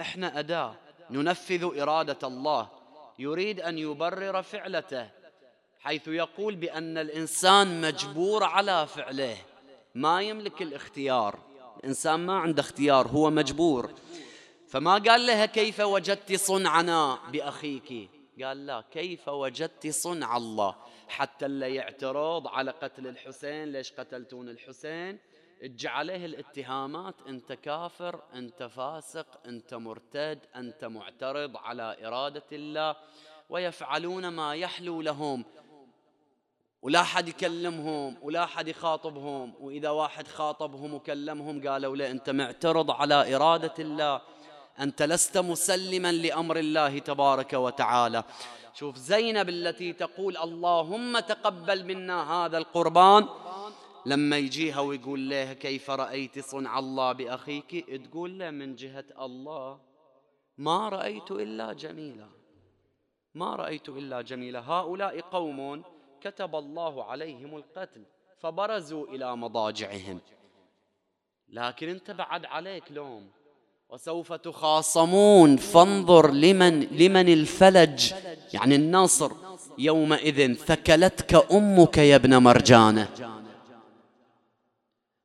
إحنا 0.00 0.38
أداة 0.38 0.74
ننفذ 1.10 1.80
إرادة 1.80 2.28
الله. 2.28 2.79
يريد 3.20 3.60
أن 3.60 3.78
يبرر 3.78 4.42
فعلته 4.42 5.08
حيث 5.80 6.08
يقول 6.08 6.56
بأن 6.56 6.98
الإنسان 6.98 7.80
مجبور 7.80 8.44
على 8.44 8.86
فعله 8.86 9.36
ما 9.94 10.22
يملك 10.22 10.62
الاختيار. 10.62 11.38
الإنسان 11.76 12.20
ما 12.26 12.38
عنده 12.38 12.60
اختيار 12.60 13.08
هو 13.08 13.30
مجبور. 13.30 13.90
فما 14.68 14.94
قال 14.98 15.26
لها 15.26 15.46
كيف 15.46 15.80
وجدت 15.80 16.32
صنعنا 16.32 17.18
بأخيك؟ 17.32 18.10
قال 18.42 18.66
لا 18.66 18.84
كيف 18.90 19.28
وجدت 19.28 19.86
صنع 19.86 20.36
الله؟ 20.36 20.76
حتى 21.08 21.46
اللي 21.46 21.74
يعترض 21.74 22.48
على 22.48 22.70
قتل 22.70 23.06
الحسين 23.06 23.72
ليش 23.72 23.92
قتلتون 23.92 24.48
الحسين؟ 24.48 25.18
اجى 25.62 25.88
عليه 25.88 26.26
الاتهامات 26.26 27.14
انت 27.28 27.52
كافر 27.52 28.20
انت 28.34 28.62
فاسق 28.62 29.26
انت 29.46 29.74
مرتد 29.74 30.38
انت 30.56 30.84
معترض 30.84 31.56
على 31.56 32.06
إرادة 32.06 32.44
الله 32.52 32.96
ويفعلون 33.50 34.28
ما 34.28 34.54
يحلو 34.54 35.02
لهم. 35.02 35.44
ولا 36.82 37.02
حد 37.02 37.28
يكلمهم 37.28 38.16
ولا 38.22 38.46
حد 38.46 38.68
يخاطبهم 38.68 39.54
وإذا 39.60 39.90
واحد 39.90 40.28
خاطبهم 40.28 40.94
وكلمهم 40.94 41.68
قالوا 41.68 41.96
له 41.96 42.10
أنت 42.10 42.30
معترض 42.30 42.90
على 42.90 43.36
إرادة 43.36 43.74
الله 43.78 44.20
أنت 44.80 45.02
لست 45.02 45.38
مسلما 45.38 46.12
لأمر 46.12 46.56
الله 46.56 46.98
تبارك 46.98 47.52
وتعالى. 47.52 48.24
شوف 48.74 48.96
زينب 48.96 49.48
التي 49.48 49.92
تقول 49.92 50.36
اللهم 50.36 51.18
تقبل 51.18 51.84
منا 51.84 52.32
هذا 52.32 52.58
القربان. 52.58 53.28
لما 54.06 54.38
يجيها 54.38 54.80
ويقول 54.80 55.30
لها 55.30 55.52
كيف 55.52 55.90
رأيت 55.90 56.38
صنع 56.38 56.78
الله 56.78 57.12
بأخيك؟ 57.12 57.86
تقول 58.04 58.38
له 58.38 58.50
من 58.50 58.76
جهة 58.76 59.04
الله 59.20 59.78
ما 60.58 60.88
رأيت 60.88 61.30
إلا 61.30 61.72
جميلا. 61.72 62.28
ما 63.34 63.56
رأيت 63.56 63.88
إلا 63.88 64.22
جميلا. 64.22 64.60
هؤلاء 64.60 65.20
قوم 65.20 65.82
كتب 66.20 66.56
الله 66.56 67.04
عليهم 67.04 67.56
القتل 67.56 68.02
فبرزوا 68.38 69.06
إلى 69.06 69.36
مضاجعهم. 69.36 70.20
لكن 71.48 71.88
انت 71.88 72.10
بعد 72.10 72.44
عليك 72.44 72.92
لوم 72.92 73.28
وسوف 73.90 74.32
تخاصمون. 74.32 75.56
فانظر 75.56 76.30
لمن 76.30 76.80
لمن 76.80 77.28
الفلج 77.28 78.12
يعني 78.54 78.74
النصر 78.74 79.32
يومئذ 79.78 80.54
ثكلتك 80.54 81.52
أمك 81.52 81.98
يا 81.98 82.16
ابن 82.16 82.36
مرجانة. 82.36 83.08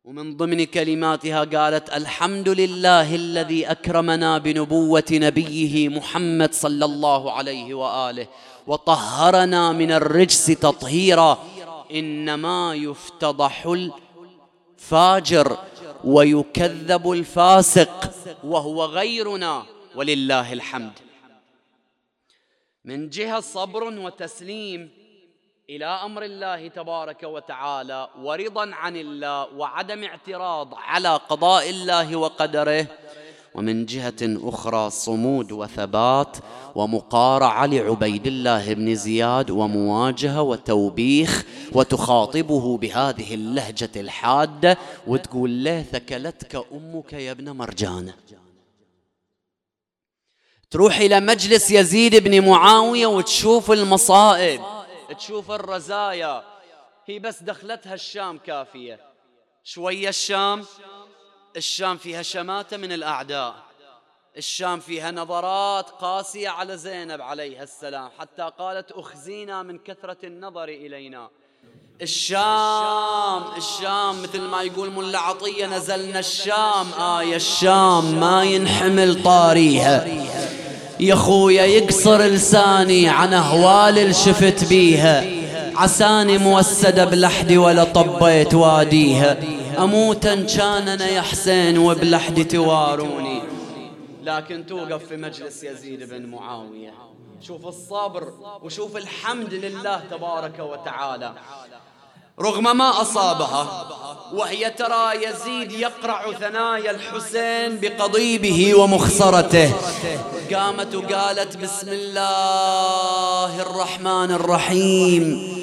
ومن 0.05 0.37
ضمن 0.37 0.65
كلماتها 0.65 1.43
قالت 1.43 1.89
الحمد 1.93 2.49
لله 2.49 3.15
الذي 3.15 3.71
أكرمنا 3.71 4.37
بنبوة 4.37 5.03
نبيه 5.11 5.89
محمد 5.89 6.53
صلى 6.53 6.85
الله 6.85 7.31
عليه 7.31 7.73
وآله 7.73 8.27
وطهرنا 8.67 9.71
من 9.71 9.91
الرجس 9.91 10.45
تطهيرا 10.45 11.43
إنما 11.91 12.73
يفتضح 12.75 13.65
الفاجر 14.77 15.57
ويكذب 16.03 17.11
الفاسق 17.11 18.13
وهو 18.43 18.85
غيرنا 18.85 19.65
ولله 19.95 20.53
الحمد. 20.53 20.93
من 22.85 23.09
جهة 23.09 23.39
صبر 23.39 23.83
وتسليم 23.83 24.89
إلى 25.69 25.86
أمر 25.86 26.23
الله 26.23 26.67
تبارك 26.67 27.23
وتعالى 27.23 28.10
ورضا 28.21 28.71
عن 28.73 28.95
الله 28.95 29.54
وعدم 29.54 30.04
اعتراض 30.04 30.73
على 30.73 31.15
قضاء 31.30 31.69
الله 31.69 32.15
وقدره. 32.15 32.88
ومن 33.56 33.86
جهة 33.86 34.15
أخرى 34.21 34.89
صمود 34.89 35.51
وثبات 35.51 36.38
ومقارعة 36.75 37.65
لعبيد 37.65 38.28
الله 38.28 38.73
بن 38.73 38.95
زياد 38.95 39.49
ومواجهة 39.49 40.41
وتوبيخ 40.41 41.45
وتخاطبه 41.71 42.78
بهذه 42.78 43.34
اللهجة 43.34 43.91
الحادة 43.95 44.78
وتقول 45.08 45.63
له 45.63 45.82
ثكلتك 45.82 46.65
أمك 46.71 47.13
يا 47.13 47.32
ابن 47.32 47.51
مرجانة 47.51 48.13
تروح 50.71 50.97
إلى 50.97 51.19
مجلس 51.19 51.71
يزيد 51.71 52.15
بن 52.23 52.45
معاوية 52.49 53.08
وتشوف 53.08 53.71
المصائب. 53.71 54.74
تشوف 55.17 55.51
الرزايا 55.51 56.43
هي 57.06 57.19
بس 57.19 57.43
دخلتها 57.43 57.93
الشام 57.93 58.38
كافية. 58.38 58.99
شوية 59.63 60.10
الشام 60.10 60.65
الشام 61.58 61.97
فيها 61.97 62.21
شماتة 62.21 62.78
من 62.78 62.91
الأعداء. 62.91 63.56
الشام 64.38 64.80
فيها 64.80 65.12
نظرات 65.12 65.89
قاسية 65.89 66.49
على 66.49 66.78
زينب 66.78 67.21
عليها 67.21 67.63
السلام 67.63 68.10
حتى 68.19 68.51
قالت 68.60 68.91
أخزينا 68.91 69.63
من 69.63 69.80
كثرة 69.80 70.17
النظر 70.23 70.63
إلينا. 70.63 71.30
الشام 72.01 73.56
الشام 73.58 74.23
مثل 74.23 74.41
ما 74.41 74.62
يقول 74.62 74.91
ملا 74.91 75.19
عطية 75.19 75.65
نزلنا 75.65 76.19
الشام 76.19 76.93
آية 76.93 77.36
الشام 77.36 78.19
ما 78.19 78.43
ينحمل 78.43 79.23
طاريها. 79.23 80.06
يا 80.99 81.15
خويا 81.15 81.65
يقصر 81.65 82.21
لساني 82.21 83.10
عن 83.10 83.34
أهوال 83.34 84.15
شفت 84.15 84.69
بيها. 84.69 85.25
عساني 85.75 86.38
موسدة 86.38 87.05
بلحدي 87.05 87.58
ولا 87.58 87.84
طبيت 87.84 88.53
واديها. 88.53 89.38
أموتا 89.77 90.36
كان 90.36 90.88
أنا 90.88 91.08
يا 91.08 91.21
حسين 91.21 91.77
وبلحدي 91.77 92.43
تواروني. 92.43 93.41
لكن 94.23 94.65
توقف 94.65 95.05
في 95.05 95.17
مجلس 95.17 95.63
يزيد 95.63 96.10
بن 96.10 96.25
معاوية. 96.25 96.93
شوف 97.41 97.67
الصبر 97.67 98.34
وشوف 98.63 98.97
الحمد 98.97 99.53
لله 99.53 100.01
تبارك 100.12 100.60
وتعالى. 100.60 101.34
رغم 102.41 102.78
ما 102.78 103.02
أصابها 103.02 103.88
وهي 104.34 104.69
ترى 104.69 105.12
يزيد 105.24 105.71
يقرع 105.71 106.32
ثنايا 106.32 106.91
الحسين 106.91 107.80
بقضيبه 107.82 108.76
ومخصرته 108.76 109.74
قامت 110.54 110.95
وقالت 110.95 111.58
بسم 111.58 111.88
الله 111.89 113.62
الرحمن 113.62 114.32
الرحيم 114.32 115.56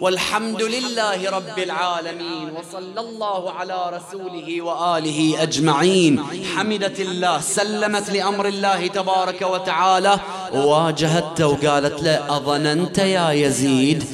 والحمد 0.00 0.62
لله 0.62 1.30
رب 1.30 1.58
العالمين 1.58 2.50
وصلى 2.50 3.00
الله 3.00 3.50
على 3.50 3.92
رسوله 3.96 4.62
وآله 4.62 5.42
أجمعين. 5.42 6.24
حمدت 6.56 7.00
الله 7.00 7.40
سلمت 7.40 8.10
لأمر 8.10 8.48
الله 8.48 8.86
تبارك 8.86 9.42
وتعالى. 9.42 10.18
وواجهته 10.54 11.46
وقالت 11.46 12.02
له 12.02 12.36
أظننت 12.36 12.98
يا 12.98 13.30
يزيد 13.30 14.04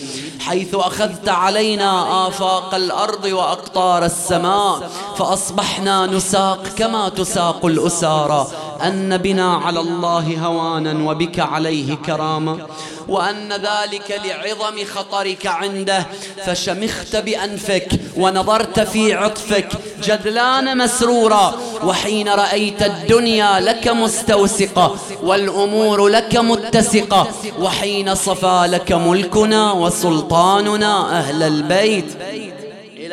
حيث 0.47 0.75
أخذت 0.75 1.29
علينا 1.29 1.91
آفاق 2.29 2.75
الأرض 2.75 3.25
وأقطار 3.25 4.05
السماء 4.05 4.91
فأصبحنا 5.19 6.07
نساق 6.07 6.63
كما 6.79 7.09
تساق 7.09 7.67
الأسارى. 7.67 8.47
أن 8.83 9.17
بنا 9.17 9.55
على 9.65 9.81
الله 9.81 10.27
هوانا 10.47 11.11
وبك 11.11 11.41
عليه 11.41 11.95
كرامة 11.95 12.59
وأن 13.09 13.53
ذلك 13.53 14.21
لعظم 14.25 14.85
خطرك 14.95 15.47
عنده. 15.47 16.07
فشمخت 16.47 17.17
بأنفك 17.17 17.89
ونظرت 18.17 18.81
في 18.81 19.15
عطفك 19.15 19.69
جدلان 20.03 20.79
مسرورا 20.79 21.55
وحين 21.85 22.29
رأيت 22.29 22.83
الدنيا 22.83 23.61
لك 23.61 23.89
مستوسقة 23.89 24.97
والأمور 25.23 26.09
لك 26.09 26.37
متسقة 26.37 27.29
وحين 27.61 28.15
صفى 28.15 28.67
لك 28.69 28.93
ملكنا 28.93 29.73
وسلطاننا 29.73 31.19
أهل 31.19 31.43
البيت. 31.43 32.17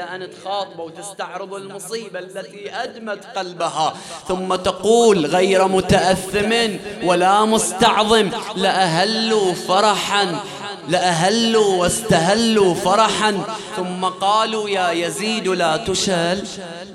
أن 0.03 0.29
تخاطب 0.31 0.79
وتستعرض 0.79 1.53
المصيبة 1.53 2.19
التي 2.19 2.75
أدمت 2.75 3.25
قلبها. 3.35 3.93
ثم 4.27 4.55
تقول 4.55 5.25
غير 5.25 5.67
متأثم 5.67 6.53
ولا 7.03 7.45
مستعظم 7.45 8.29
لأهلوا 8.55 9.53
فرحا 9.53 10.39
لأهلوا 10.89 11.81
واستهلوا 11.81 12.73
فرحا. 12.73 13.43
ثم 13.75 14.05
قالوا 14.05 14.69
يا 14.69 14.91
يزيد 14.91 15.47
لا 15.47 15.77
تشل 15.77 16.43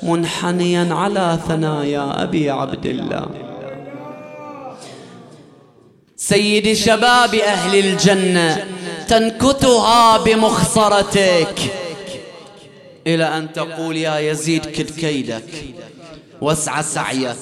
منحنيا 0.02 0.94
على 0.94 1.38
ثنايا 1.48 2.22
أبي 2.22 2.50
عبد 2.50 2.86
الله. 2.86 3.26
سيد 6.16 6.72
شباب 6.72 7.34
أهل 7.34 7.78
الجنة 7.78 8.64
تنكتها 9.08 10.18
بمخصرتك 10.18 11.54
إلى 13.14 13.24
أن 13.38 13.52
تقول 13.52 13.96
يا 13.96 14.18
يزيد 14.18 14.66
كد 14.66 14.90
كيدك 14.90 15.44
واسعى 16.40 16.82
سعيك 16.82 17.36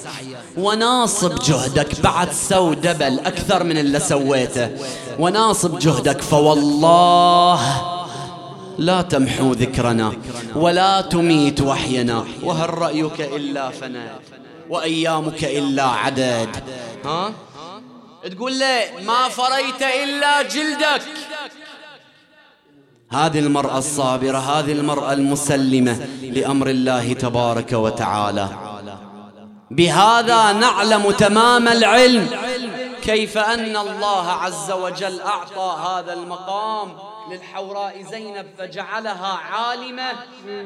وناصب 0.57 1.39
جهدك 1.39 2.01
بعد 2.01 2.31
سو 2.31 2.73
دبل 2.73 3.19
أكثر 3.19 3.63
من 3.63 3.77
اللي 3.77 3.99
سويته 3.99 4.69
وناصب 5.19 5.79
جهدك 5.79 6.21
فوالله 6.21 7.61
لا 8.77 9.01
تمحو 9.01 9.51
ذكرنا 9.51 10.13
ولا 10.55 11.01
تميت 11.01 11.61
وحينا 11.61 12.25
وهل 12.43 12.69
رأيك 12.69 13.21
إلا 13.21 13.69
فناء 13.69 14.19
وأيامك 14.69 15.43
إلا 15.43 15.83
عدد 15.83 16.49
ها؟ 17.05 17.33
تقول 18.31 18.59
له 18.59 18.81
ما 19.05 19.29
فريت 19.29 19.81
إلا 20.03 20.41
جلدك. 20.41 21.01
هذه 23.11 23.39
المرأة 23.39 23.77
الصابرة 23.77 24.37
هذه 24.37 24.71
المرأة 24.71 25.13
المسلمة 25.13 26.07
لأمر 26.21 26.69
الله 26.69 27.13
تبارك 27.13 27.73
وتعالى. 27.73 28.49
بهذا 29.71 30.51
نعلم 30.51 31.11
تمام 31.11 31.67
العلم 31.67 32.27
كيف 33.01 33.37
أن 33.37 33.77
الله 33.77 34.27
عز 34.27 34.71
وجل 34.71 35.19
أعطى 35.21 35.77
هذا 35.87 36.13
المقام 36.13 36.89
للحوراء 37.31 38.05
زينب 38.11 38.45
فجعلها 38.57 39.39
عالمة 39.51 40.11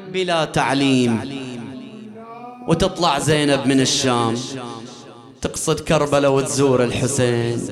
بلا 0.08 0.44
تعليم. 0.44 1.42
وتطلع 2.68 3.18
زينب 3.18 3.66
من 3.66 3.80
الشام 3.80 4.36
تقصد 5.42 5.80
كربلاء 5.80 6.30
وتزور 6.30 6.84
الحسين 6.84 7.68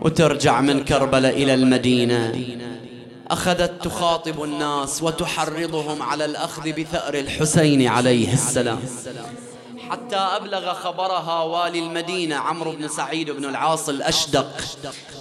وترجع 0.00 0.60
من 0.60 0.84
كربلاء 0.84 1.42
إلى 1.42 1.54
المدينة. 1.54 2.34
أخذت 3.32 3.84
تخاطب 3.84 4.42
الناس 4.42 5.02
وتحرضهم 5.02 6.02
على 6.02 6.24
الأخذ 6.24 6.72
بثأر 6.72 7.14
الحسين 7.14 7.86
عليه 7.88 8.32
السلام. 8.32 8.80
حتى 9.90 10.16
أبلغ 10.16 10.74
خبرها 10.74 11.42
والي 11.42 11.78
المدينة 11.78 12.36
عمرو 12.36 12.72
بن 12.72 12.88
سعيد 12.88 13.30
بن 13.30 13.44
العاص 13.44 13.88
الأشدق 13.88 14.60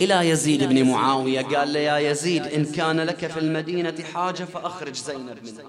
إلى 0.01 0.29
يزيد 0.29 0.63
بن 0.63 0.83
معاوية. 0.83 1.41
قال 1.41 1.73
له 1.73 1.79
يا 1.79 1.97
يزيد 1.97 2.47
إن 2.47 2.65
كان 2.65 2.99
لك 2.99 3.27
في 3.27 3.39
المدينة 3.39 4.03
حاجة 4.13 4.43
فأخرج 4.43 4.95
زينب 4.95 5.37
منها. 5.43 5.63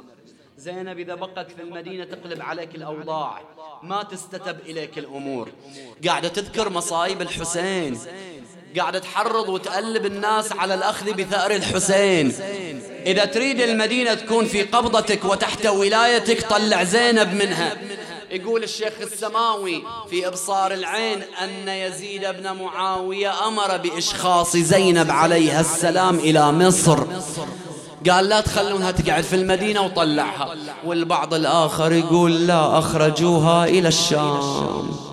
زينب 0.59 0.99
إذا 0.99 1.15
بقت 1.15 1.53
في 1.53 1.63
المدينة 1.63 2.05
تقلب 2.05 2.43
عليك 2.43 2.75
الأوضاع 2.75 3.41
ما 3.83 4.03
تستتب 4.03 4.57
إليك 4.67 4.99
الأمور. 4.99 5.49
قاعدة 6.07 6.29
تذكر 6.29 6.71
مصايب 6.71 7.23
الحسين. 7.23 7.99
قاعدة 8.79 8.99
تحرض 8.99 9.49
وتقلب 9.49 10.07
الناس 10.07 10.53
على 10.53 10.75
الأخذ 10.75 11.13
بثأر 11.13 11.51
الحسين. 11.51 12.33
إذا 13.07 13.25
تريد 13.25 13.61
المدينة 13.61 14.15
تكون 14.15 14.47
في 14.47 14.63
قبضتك 14.63 15.25
وتحت 15.25 15.67
ولايتك 15.67 16.51
طلع 16.51 16.85
زينب 16.85 17.35
منها. 17.35 17.77
يقول 18.31 18.63
الشيخ 18.63 18.93
السماوي 19.01 19.83
في 20.11 20.27
إبصار 20.27 20.73
العين 20.73 21.23
أن 21.43 21.69
يزيد 21.69 22.21
بن 22.21 22.53
معاوية 22.53 23.49
أمر 23.49 23.77
بإشخاص 23.77 24.57
زينب 24.57 25.11
عليها 25.11 25.61
السلام 25.61 26.19
إلى 26.19 26.53
مصر. 26.53 26.99
قال 28.11 28.29
لا 28.29 28.41
تخلونها 28.41 28.91
تقعد 28.91 29.25
في 29.25 29.37
المدينة 29.37 29.83
وطلعها. 29.83 30.55
والبعض 30.85 31.35
الآخر 31.35 31.93
يقول 31.93 32.47
لا 32.47 32.79
أخرجوها 32.79 33.65
إلى 33.65 33.89
الشام. 33.89 35.12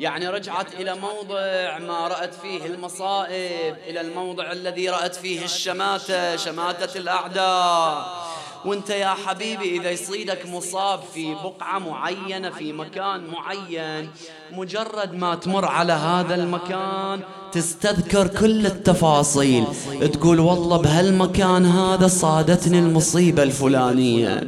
يعني 0.00 0.28
رجعت 0.28 0.74
إلى 0.74 0.94
موضع 0.94 1.78
ما 1.78 2.08
رأت 2.08 2.34
فيه 2.34 2.66
المصائب 2.66 3.76
إلى 3.88 4.00
الموضع 4.00 4.52
الذي 4.52 4.88
رأت 4.88 5.14
فيه 5.14 5.44
الشماتة 5.44 6.36
شماتة 6.36 6.98
الأعداء. 6.98 8.20
وأنت 8.64 8.90
يا 8.90 9.14
حبيبي 9.26 9.76
إذا 9.80 9.90
يصيدك 9.90 10.46
مصاب 10.46 11.00
في 11.14 11.34
بقعة 11.34 11.78
معينة 11.78 12.50
في 12.50 12.72
مكان 12.72 13.26
معين 13.26 14.10
مجرد 14.52 15.14
ما 15.14 15.34
تمر 15.34 15.64
على 15.64 15.92
هذا 15.92 16.34
المكان 16.34 17.20
تستذكر 17.52 18.26
كل 18.26 18.66
التفاصيل. 18.66 19.64
تقول 20.12 20.40
والله 20.40 20.76
بهالمكان 20.76 21.66
هذا 21.66 22.08
صادتني 22.08 22.78
المصيبة 22.78 23.42
الفلانية. 23.42 24.42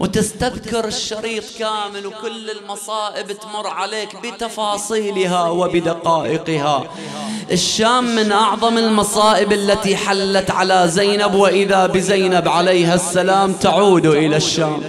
وتستذكر 0.00 0.84
الشريط 0.84 1.44
كامل 1.58 2.06
وكل 2.06 2.50
المصائب 2.50 3.32
تمر 3.32 3.66
عليك 3.66 4.16
بتفاصيلها 4.16 5.48
وبدقائقها. 5.48 6.84
الشام 7.50 8.04
من 8.04 8.32
أعظم 8.32 8.78
المصائب 8.78 9.52
التي 9.52 9.96
حلت 9.96 10.50
على 10.50 10.88
زينب 10.88 11.34
وإذا 11.34 11.86
بزينب 11.86 12.48
عليها 12.48 12.94
السلام 12.94 13.52
تعود 13.52 14.06
إلى 14.06 14.36
الشام. 14.36 14.82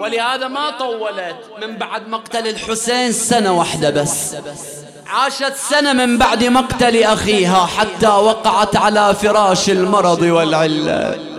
ولهذا 0.00 0.48
ما 0.48 0.70
طولت 0.78 1.36
من 1.62 1.76
بعد 1.76 2.08
مقتل 2.08 2.48
الحسين 2.48 3.12
سنة 3.12 3.58
واحدة 3.58 3.90
بس. 3.90 4.36
عاشت 5.06 5.54
سنة 5.70 5.92
من 5.92 6.18
بعد 6.18 6.44
مقتل 6.44 7.02
أخيها 7.02 7.66
حتى 7.66 8.08
وقعت 8.08 8.76
على 8.76 9.14
فراش 9.14 9.70
المرض 9.70 10.22
والعلة. 10.22 11.37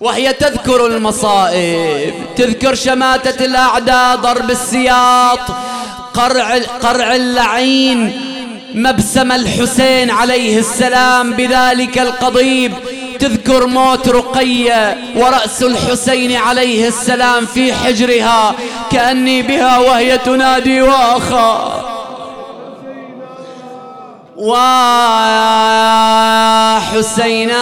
وهي 0.00 0.32
تذكر 0.32 0.86
المصائب. 0.86 2.14
تذكر 2.36 2.74
شماتة 2.74 3.44
الأعداء 3.44 4.16
ضرب 4.16 4.50
السياط 4.50 5.40
قرع, 6.14 6.58
قرع 6.82 7.14
اللعين 7.14 8.20
مبسم 8.74 9.32
الحسين 9.32 10.10
عليه 10.10 10.58
السلام 10.58 11.32
بذلك 11.32 11.98
القضيب. 11.98 12.72
تذكر 13.18 13.66
موت 13.66 14.08
رقية 14.08 14.98
ورأس 15.16 15.62
الحسين 15.62 16.36
عليه 16.36 16.88
السلام 16.88 17.46
في 17.46 17.72
حجرها. 17.72 18.54
كأني 18.90 19.42
بها 19.42 19.78
وهي 19.78 20.18
تنادي 20.18 20.82
وأخا. 20.82 21.82
وحسينا 27.06 27.56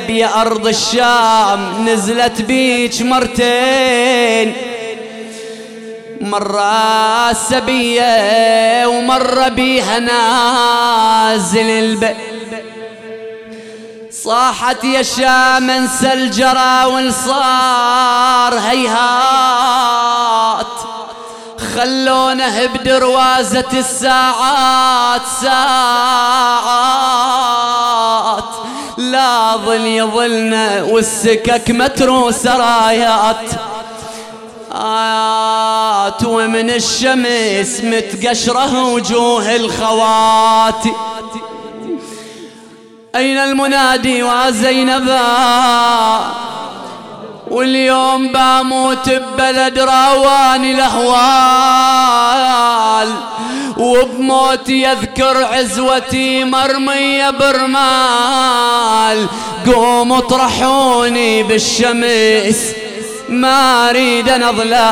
زينب 0.00 0.10
يا 0.10 0.40
أرض 0.40 0.66
الشام 0.66 1.88
نزلت 1.88 2.42
بيك 2.42 3.02
مرتين. 3.02 4.56
مرة 6.20 7.32
سبية 7.32 8.86
ومرة 8.86 9.48
بيها 9.48 9.98
نازل 9.98 11.70
البئر 11.70 12.16
صاحت 14.10 14.84
يا 14.84 15.02
شام 15.02 15.70
انسى 15.70 16.12
الجرى 16.12 16.84
والصار 16.84 18.58
هيهات. 18.58 19.86
خلونه 21.74 22.66
بدروازة 22.66 23.68
الساعات 23.72 25.22
ساعات. 25.42 26.80
لا 29.00 29.56
ظل 29.56 29.86
يظلنا 29.86 30.82
والسكك 30.82 31.70
متروس 31.70 32.46
رايات 32.46 33.50
آيات 34.72 36.24
ومن 36.24 36.70
الشمس 36.70 37.80
متقشرة 37.84 38.84
وجوه 38.84 39.56
الخواتي 39.56 40.92
أين 43.16 43.38
المنادي 43.38 44.22
وزينبا 44.22 45.20
واليوم 47.50 48.32
باموت 48.32 49.10
ببلد 49.10 49.78
راواني 49.78 50.72
الأهوال 50.72 52.00
وبموتي 53.76 54.82
يذكر 54.82 55.44
عزوتي 55.44 56.44
مرمية 56.44 57.30
برمال. 57.30 59.26
قوموا 59.66 60.18
اطرحوني 60.18 61.42
بالشمس 61.42 62.72
ما 63.28 63.90
أريد 63.90 64.28
أنا 64.28 64.50
ضلال 64.50 64.90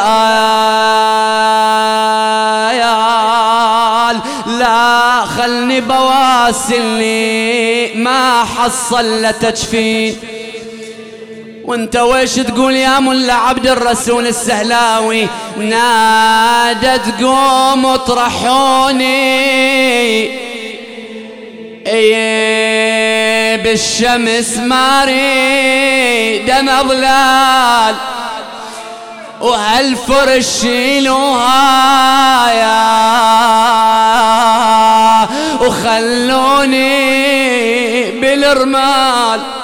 لا 4.46 5.24
خلني 5.24 5.80
بواسلني 5.80 7.24
ما 7.94 8.44
حصل 8.44 9.22
لتجفين 9.22 10.16
وانت 11.68 11.96
ويش 11.96 12.34
تقول 12.34 12.76
يا 12.76 13.00
ملا 13.00 13.34
عبد 13.34 13.66
الرسول 13.66 14.26
السهلاوي؟ 14.26 15.28
نادت 15.58 17.22
قوم 17.22 17.86
اطرحوني. 17.86 19.04
إيه 21.86 23.56
بالشمس 23.56 24.56
ماري 24.56 26.38
دم 26.38 26.88
ظلال 26.88 27.94
وهالفرش 29.40 30.46
شيلوها 30.60 32.52
يا 32.52 32.88
وخلوني 35.60 36.90
بالرمال. 38.20 39.57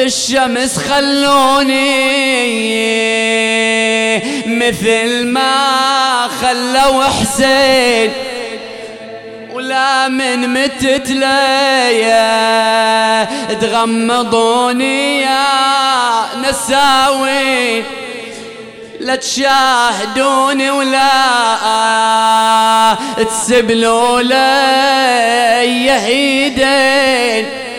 بالشمس 0.00 0.78
خلوني 0.78 1.90
مثل 4.46 5.26
ما 5.26 6.28
خلوا 6.40 7.04
حسين. 7.04 8.12
ولا 9.52 10.08
من 10.08 10.54
متت 10.54 11.08
ليا 11.10 12.24
تغمضوني 13.54 15.20
يا 15.20 15.46
نساوي. 16.48 17.84
لا 19.00 19.16
تشاهدوني 19.16 20.70
ولا 20.70 21.10
تسبلوا 23.16 24.22
لي 24.22 25.86
يهيدين 25.86 27.69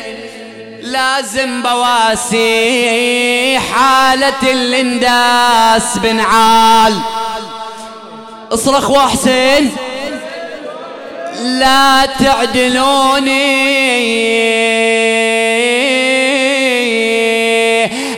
لازم 0.92 1.62
بواسي 1.62 3.60
حالة 3.60 4.42
الإنداس 4.44 5.98
بنعال 5.98 7.00
اصرخ 8.52 8.90
وحسين 8.90 9.76
لا 11.42 12.06
تعدلوني. 12.06 13.72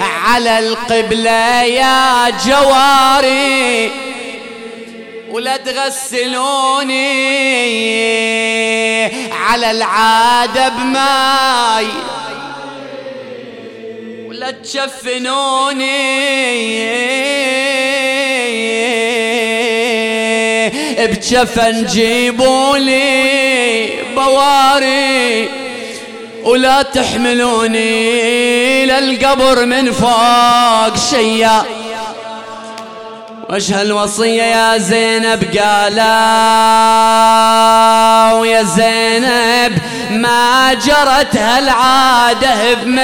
على 0.01 0.59
القبلة 0.59 1.61
يا 1.63 2.29
جواري. 2.29 3.91
ولا 5.31 5.57
تغسلوني. 5.57 7.03
على 9.33 9.71
العادة 9.71 10.69
بماي. 10.69 11.87
تشفنوني 14.51 16.23
بجفن 21.05 21.85
جيبولي 21.85 23.89
بواري 24.15 25.49
ولا 26.43 26.81
تحملوني. 26.81 28.85
للقبر 28.85 29.65
من 29.65 29.91
فوق 29.91 30.97
شيا 31.11 31.63
وش 33.49 33.71
هالوصية 33.71 34.43
يا 34.43 34.77
زينب 34.77 35.57
قالا 35.57 36.03
ويا 38.33 38.63
زينب 38.63 39.77
ما 40.11 40.73
جرت 40.73 41.37
هالعادة 41.37 42.73
بميت. 42.73 43.03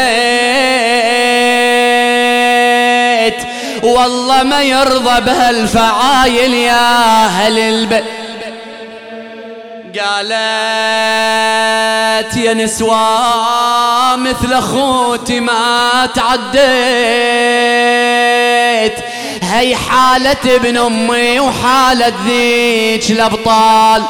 والله 3.84 4.44
ما 4.44 4.64
يرضى 4.64 5.22
بهالفعايل 5.22 6.54
يا 6.54 7.26
أهل 7.26 7.60
البيت 7.60 8.04
قالت 10.00 10.38
يا 12.38 12.54
نسوة 12.54 14.16
مثل 14.16 14.54
أخوتي 14.54 15.40
ما 15.40 16.10
تعديت. 16.16 16.60
هي 19.50 19.76
حالة 19.76 20.56
ابن 20.56 20.78
أمي 20.78 21.40
وحالة 21.40 22.14
ذيك 22.26 23.12
الأبطال. 23.12 24.04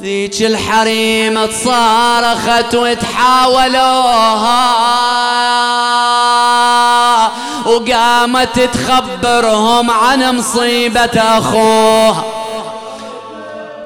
ذيك 0.00 0.42
الحريم 0.42 1.46
تصارخت 1.46 2.74
وتحاولوها 2.74 4.66
وقامت 7.66 8.60
تخبرهم 8.60 9.90
عن 9.90 10.36
مصيبة 10.38 11.20
أخوها. 11.38 12.24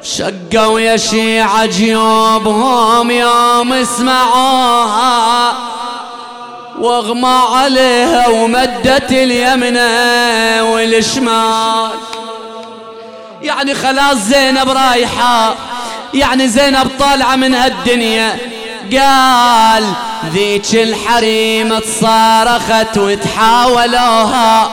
شقوا 0.03 0.81
يا 0.81 0.97
شيعة 0.97 1.67
جيوبهم 1.67 3.11
يوم 3.11 3.73
اسمعوها 3.73 5.53
واغمى 6.81 7.41
عليها 7.53 8.29
ومدت 8.29 9.13
اليمنى 9.13 10.61
والشمال. 10.61 11.91
يعني 13.43 13.75
خلاص 13.75 14.17
زينب 14.17 14.71
رايحة 14.71 15.55
يعني 16.15 16.49
زينب 16.49 16.91
طالعة 16.99 17.37
من 17.37 17.55
هالدنيا. 17.55 18.39
قال 18.93 19.85
ذيك 20.33 20.75
الحريم 20.75 21.79
تصارخت 21.79 22.99
وتحاولوها. 22.99 24.71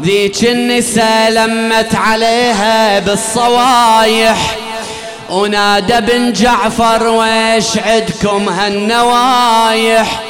ذيك 0.00 0.44
النساء 0.44 1.30
لمت 1.30 1.94
عليها 1.94 2.98
بالصوايح. 2.98 4.56
ونادى 5.30 6.00
بن 6.00 6.32
جعفر 6.32 7.06
ويش 7.06 7.78
عدكم 7.78 8.48
هالنوايح؟ 8.48 10.25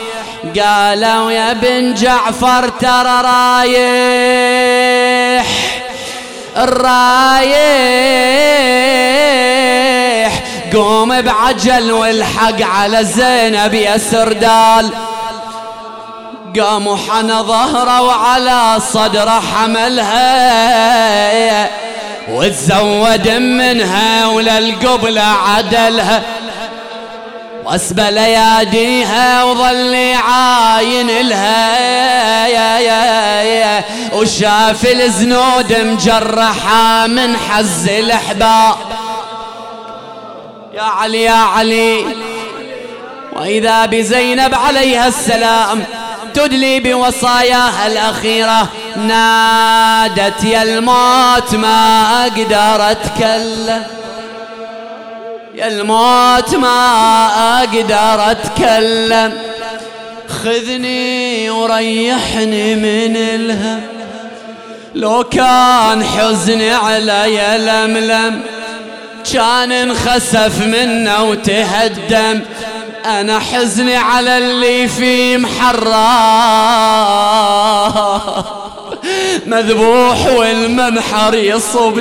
قالوا 0.60 1.32
يا 1.32 1.52
بن 1.52 1.94
جعفر 1.94 2.68
ترى 2.68 3.22
رايح 3.22 3.86
الرايح 6.56 7.96
قوم 10.74 11.20
بعجل 11.20 11.92
والحق 11.92 12.62
على 12.62 13.04
زينب 13.04 13.74
يا 13.74 13.98
سردال 13.98 14.90
قام 16.60 16.86
وحنى 16.86 17.32
ظهره 17.32 18.02
وعلى 18.02 18.80
صدره 18.92 19.42
حملها. 19.54 20.86
وتزود 22.30 23.28
منها 23.28 24.26
وللقبلة 24.26 25.22
عدلها. 25.22 26.22
واسبل 27.66 28.16
ياديها 28.16 29.44
وظل 29.44 29.94
يعاين 29.94 31.28
لها. 31.28 31.66
وشاف 34.12 34.86
الزنود 34.86 35.72
مجرحة 35.72 37.06
من 37.06 37.36
حز 37.36 37.88
الأحباب 37.88 38.74
يا 40.74 40.82
علي 40.82 41.22
يا 41.22 41.32
علي. 41.32 42.04
وإذا 43.32 43.86
بزينب 43.86 44.54
عليها 44.54 45.08
السلام 45.08 45.84
تدلي 46.34 46.80
بوصاياها 46.80 47.86
الأخيرة 47.86 48.68
نادت 48.96 50.44
يا 50.44 50.62
الموت 50.62 51.54
ما 51.54 52.02
أقدر 52.22 52.90
أتكلم 52.90 53.82
يا 55.56 55.68
الموت 55.68 56.54
ما 56.54 57.28
أقدر 57.62 58.30
أتكلم. 58.30 59.32
خذني 60.28 61.50
وريحني 61.50 62.74
من 62.74 63.16
الهم. 63.16 63.80
لو 64.94 65.24
كان 65.24 66.04
حزني 66.04 66.70
علي 66.70 67.58
لملم 67.58 68.42
كان 69.32 69.72
انخسف 69.72 70.66
منا 70.66 71.20
وتهدم. 71.20 72.40
أنا 73.04 73.38
حزني 73.38 73.96
على 73.96 74.38
اللي 74.38 74.88
في 74.88 75.38
محرى 75.38 76.06
مذبوح 79.46 80.26
والمنحر 80.26 81.34
يصب 81.34 82.00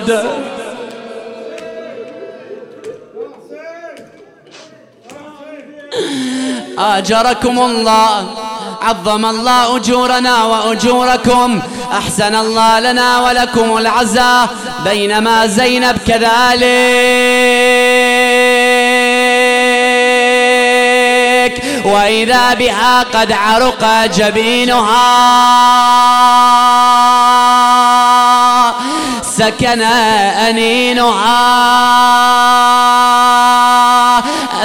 آجركم 6.80 7.60
الله. 7.60 8.26
عظم 8.82 9.26
الله 9.26 9.78
أجورنا 9.78 10.44
وأجوركم. 10.44 11.62
أحسن 11.92 12.36
الله 12.36 12.80
لنا 12.80 13.20
ولكم 13.20 13.78
العزاء 13.78 14.50
بينما 14.84 15.48
زينب 15.48 15.98
كذلك. 16.08 16.66
وإذا 21.86 22.54
بها 22.54 23.04
قد 23.04 23.32
عرق 23.32 24.06
جبينها. 24.06 25.06
سكن 29.22 29.82
أنينها 29.82 31.06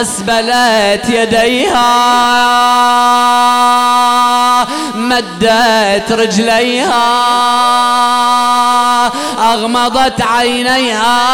أسبلت 0.01 1.09
يديها. 1.09 1.91
مدت 4.95 6.13
رجليها. 6.13 7.31
أغمضت 9.53 10.23
عينيها. 10.23 11.31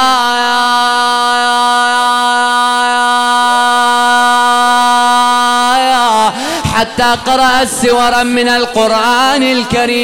حتى 6.77 7.17
قرأت 7.27 7.69
سورا 7.69 8.23
من 8.23 8.49
القرآن 8.49 9.43
الكريم. 9.43 9.97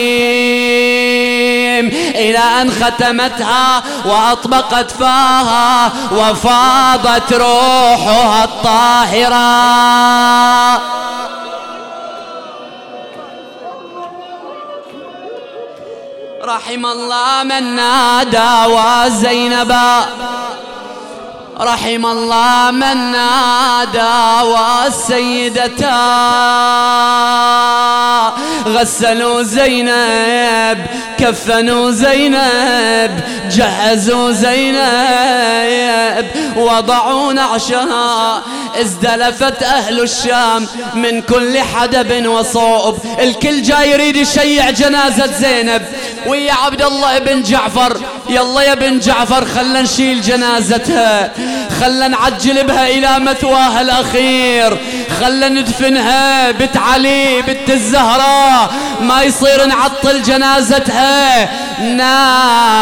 إلى 2.15 2.39
أن 2.39 2.71
ختمتها 2.71 3.83
وأطبقت 4.05 4.91
فاها 4.91 5.93
وفاضت 6.13 7.33
روحها 7.33 8.45
الطاهرة. 8.45 9.43
رحم 16.45 16.87
الله 16.87 17.43
من 17.43 17.77
نادى 17.77 18.67
وزينبا. 18.67 20.05
رحم 21.63 22.07
الله 22.07 22.71
من 22.71 23.13
نادى 23.13 24.47
والسيدتا 24.49 26.03
غسلوا 28.67 29.43
زينب 29.43 30.87
كفنوا 31.19 31.91
زينب 31.91 33.21
جهزوا 33.51 34.33
زينب. 34.33 36.27
وضعوا 36.57 37.33
نعشها 37.33 38.43
ازدلفت 38.81 39.63
أهل 39.63 40.01
الشام 40.01 40.67
من 40.95 41.23
كل 41.23 41.59
حدب 41.59 42.27
وصوب. 42.27 42.99
الكل 43.19 43.63
جاي 43.63 43.91
يريد 43.91 44.17
يشيع 44.17 44.71
جنازة 44.71 45.27
زينب. 45.27 45.83
ويا 46.27 46.53
عبد 46.53 46.83
الله 46.83 47.19
بن 47.19 47.43
جعفر 47.43 47.97
يلا 48.29 48.63
يا 48.63 48.75
بن 48.75 48.99
جعفر 48.99 49.45
خلنا 49.45 49.83
نشيل 49.83 50.21
جنازتها. 50.21 51.31
خلنا 51.81 52.09
نعجل 52.09 52.65
بها 52.65 52.89
إلى 52.89 53.19
مثواها 53.19 53.81
الأخير. 53.81 54.79
خلنا 55.21 55.49
ندفنها 55.49 56.51
بنت 56.51 56.77
علي 56.77 57.43
بنت 57.43 57.71
الزهراء 57.71 58.71
ما 59.01 59.23
يصير 59.23 59.67
نعطل 59.67 60.23
جنازتها. 60.23 61.49
نادلت 61.83 62.81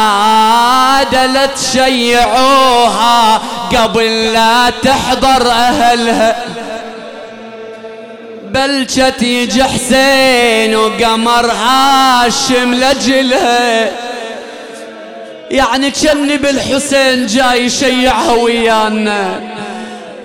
شيعوها 1.72 3.40
قبل 3.76 4.32
لا 4.32 4.70
تحضر 4.82 5.50
أهلها. 5.50 6.36
بلشت 8.50 9.22
يجي 9.22 9.64
حسين 9.64 10.76
وقمر 10.76 11.50
هاشم 11.50 12.74
لجلها. 12.74 13.90
يعني 15.50 15.90
كني 15.90 16.36
بالحسين 16.36 17.26
جاي 17.26 17.64
يشيعها 17.64 18.32
ويانا. 18.32 19.40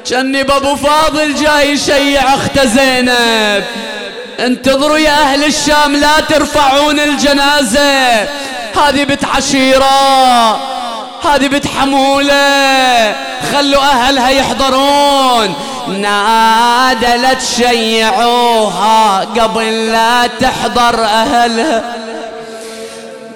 كني 0.09 0.43
بابو 0.43 0.75
فاضل 0.75 1.35
جاي 1.35 1.71
يشيع 1.71 2.33
اخت 2.33 2.59
زينب. 2.59 3.63
انتظروا 4.39 4.97
يا 4.97 5.11
أهل 5.11 5.43
الشام 5.43 5.95
لا 5.95 6.19
ترفعون 6.19 6.99
الجنازة. 6.99 8.21
هذه 8.75 9.03
بنت 9.03 9.25
عشيرة 9.25 10.55
هذه 11.23 11.47
بنت 11.47 11.67
حمولة 11.67 13.15
خلوا 13.53 13.81
أهلها 13.81 14.29
يحضرون. 14.29 15.55
نادلت 15.87 17.41
شيعوها 17.57 19.19
قبل 19.19 19.91
لا 19.91 20.27
تحضر 20.27 21.03
أهلها. 21.03 22.04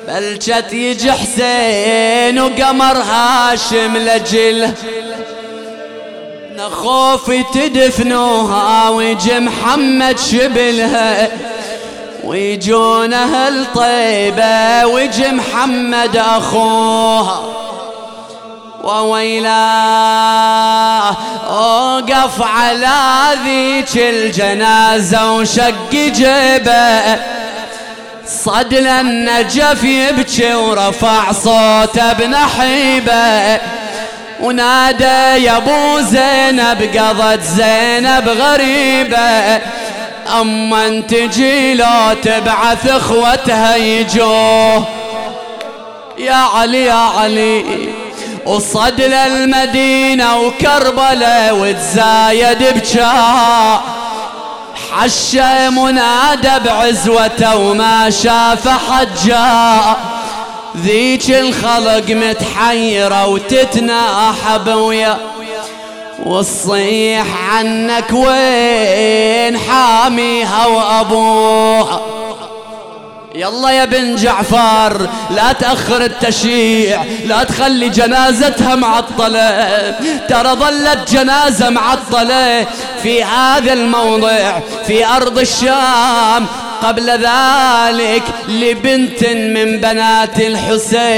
بلشت 0.09 0.73
يجي 0.73 1.11
حسين 1.11 2.39
وقمر 2.39 2.97
هاشم 2.97 3.97
لجل. 3.97 4.71
نخوف 6.57 7.31
تدفنوها 7.53 8.89
ويجي 8.89 9.39
محمد 9.39 10.19
شبلها 10.19 11.29
ويجون 12.23 13.13
أهل 13.13 13.65
طيبة 13.75 14.85
ويجي 14.85 15.27
محمد 15.27 16.17
أخوها. 16.17 17.43
وويلاه 18.83 19.57
أوقف 21.49 22.41
على 22.41 23.37
ذيك 23.45 23.97
الجنازة 23.97 25.31
وشق 25.31 25.91
جيبه. 25.91 27.38
صدل 28.29 28.87
النجف 28.87 29.83
يبكي 29.83 30.53
ورفع 30.53 31.31
صوته 31.31 32.13
بنحيبه 32.13 33.59
ونادى 34.39 35.43
يا 35.45 35.57
ابو 35.57 35.99
زينب 35.99 36.97
قضت 36.97 37.43
زينب 37.43 38.29
غريبة. 38.29 39.61
أما 40.41 41.01
تجي 41.01 41.73
لو 41.73 42.13
تبعث 42.23 42.87
إخوتها 42.87 43.75
يجوه 43.75 44.85
يا 46.17 46.33
علي 46.33 46.85
يا 46.85 46.93
علي 46.93 47.89
وصد 48.45 49.01
للمدينة 49.01 50.37
وكربلة 50.37 51.53
وتزايد 51.53 52.63
بجاء 52.75 53.81
حشى 54.91 55.69
منادى 55.69 56.59
بعزوته 56.65 57.57
وما 57.57 58.09
شاف 58.09 58.67
حد 58.67 59.07
جاء. 59.25 59.97
ذيك 60.77 61.29
الخلق 61.29 62.09
متحيرة 62.09 63.27
وتتناحى 63.27 64.59
بويا 64.65 65.17
والصيح 66.25 67.25
عنك 67.53 68.11
وين 68.11 69.57
حاميها 69.57 70.65
وأبوها؟ 70.65 72.18
يلا 73.35 73.69
يا 73.69 73.85
بن 73.85 74.15
جعفر 74.15 75.09
لا 75.29 75.51
تأخر 75.51 76.01
التشييع 76.01 77.03
لا 77.25 77.43
تخلي 77.43 77.89
جنازتها 77.89 78.75
معطلة 78.75 79.95
ترى 80.29 80.49
ظلت 80.49 81.11
جنازة 81.11 81.69
معطلة 81.69 82.67
في 83.03 83.23
هذا 83.23 83.73
الموضع 83.73 84.59
في 84.87 85.05
أرض 85.05 85.39
الشام. 85.39 86.47
قبل 86.83 87.09
ذلك 87.09 88.23
لبنت 88.47 89.23
من 89.23 89.77
بنات 89.77 90.39
الحسين. 90.39 91.09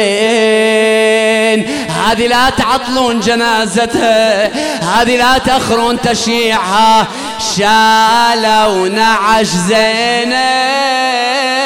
هذه 1.89 2.27
لا 2.27 2.49
تعطلون 2.49 3.19
جنازتها 3.19 4.45
هذه 4.83 5.17
لا 5.17 5.37
تأخرون 5.37 6.01
تشييعها 6.01 7.07
شالوا 7.55 8.87
نعش 8.87 9.47
زينب 9.47 11.60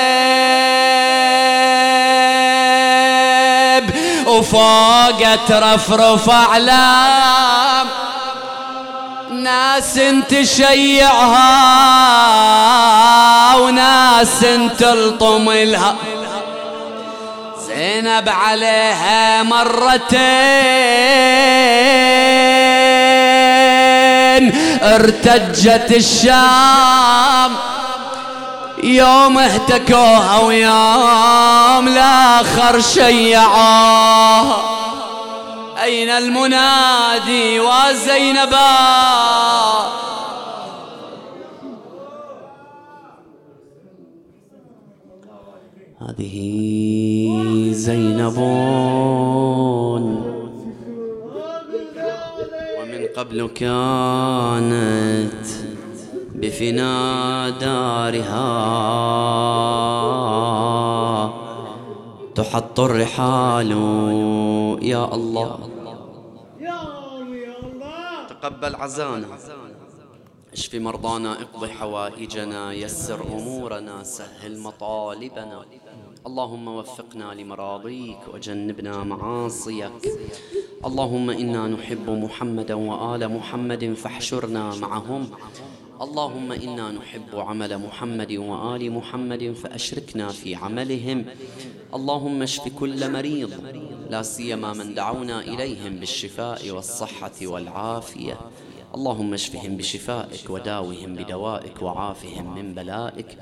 ترفرف 5.48 6.30
أعلام 6.30 7.88
ناس 9.32 10.00
تشيعها 10.30 11.56
وناس 13.56 14.40
تلطم 14.80 15.52
لها. 15.52 15.96
زينب 17.68 18.30
عليها 18.30 19.44
مرتين. 19.44 20.06
ارتجت 24.84 25.92
الشام. 25.92 27.56
يوم 28.84 29.38
اهتكوها 29.38 30.38
ويوم 30.38 31.88
الآخر 31.88 32.82
شيعوها. 32.82 34.58
أين 35.84 36.09
المنادي 36.09 37.59
وزينبا 37.59 38.76
هذه 46.01 46.36
زينب. 47.71 48.38
ومن 52.78 53.07
قبل 53.17 53.47
كانت 53.47 55.45
بفنا 56.36 57.49
دارها. 57.49 58.45
تحط 62.36 62.80
الرحال. 62.80 63.72
يا 64.82 65.04
الله. 65.16 65.60
تقبل 68.30 68.76
عزانا. 68.76 69.28
اشف 70.54 70.76
مرضانا 70.76 71.32
اقض 71.44 71.66
حوائجنا 71.66 72.74
يسر 72.74 73.22
أمورنا 73.38 74.04
سهل 74.04 74.60
مطالبنا. 74.60 75.60
اللهم 76.28 76.68
وفقنا 76.68 77.34
لمراضيك 77.34 78.22
وجنبنا 78.34 79.04
معاصيك. 79.04 80.04
اللهم 80.86 81.30
إنا 81.30 81.68
نحب 81.68 82.10
محمدا 82.10 82.76
وآل 82.76 83.22
محمد 83.38 83.94
فاحشرنا 83.94 84.64
معهم. 84.76 85.24
اللهم 86.02 86.52
إنا 86.52 86.91
نحب 86.91 87.36
عمل 87.36 87.78
محمد 87.78 88.32
وآل 88.34 88.91
محمد 88.91 89.54
فأشركنا 89.54 90.28
في 90.28 90.56
عملهم. 90.56 91.26
اللهم 91.93 92.41
اشف 92.41 92.68
كل 92.80 93.12
مريض 93.12 93.52
لا 94.10 94.22
سيما 94.22 94.74
من 94.74 94.93
دعونا 94.93 95.41
إليهم 95.41 95.96
بالشفاء 96.00 96.72
والصحة 96.72 97.32
والعافية. 97.41 98.38
اللهم 98.96 99.34
اشفهم 99.34 99.78
بشفائك 99.78 100.50
وداوهم 100.50 101.16
بدوائك 101.16 101.82
وعافهم 101.82 102.56
من 102.56 102.74
بلائك. 102.74 103.38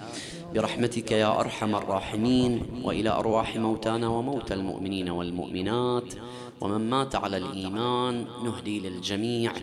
برحمتك 0.53 1.11
يا 1.11 1.39
أرحم 1.39 1.75
الراحمين 1.75 2.61
وإلى 2.83 3.09
أرواح 3.09 3.55
موتانا 3.55 4.07
وموتى 4.07 4.53
المؤمنين 4.53 5.09
والمؤمنات. 5.09 6.13
ومن 6.61 6.89
مات 6.89 7.15
على 7.15 7.37
الإيمان 7.37 8.25
نهدي 8.43 8.79
للجميع. 8.79 9.53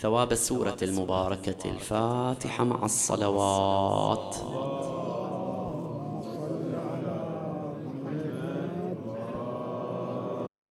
ثواب 0.00 0.32
السورة 0.32 0.76
المباركة 0.82 1.70
الفاتحة 1.70 2.64
مع 2.64 2.84
الصلوات. 2.84 4.36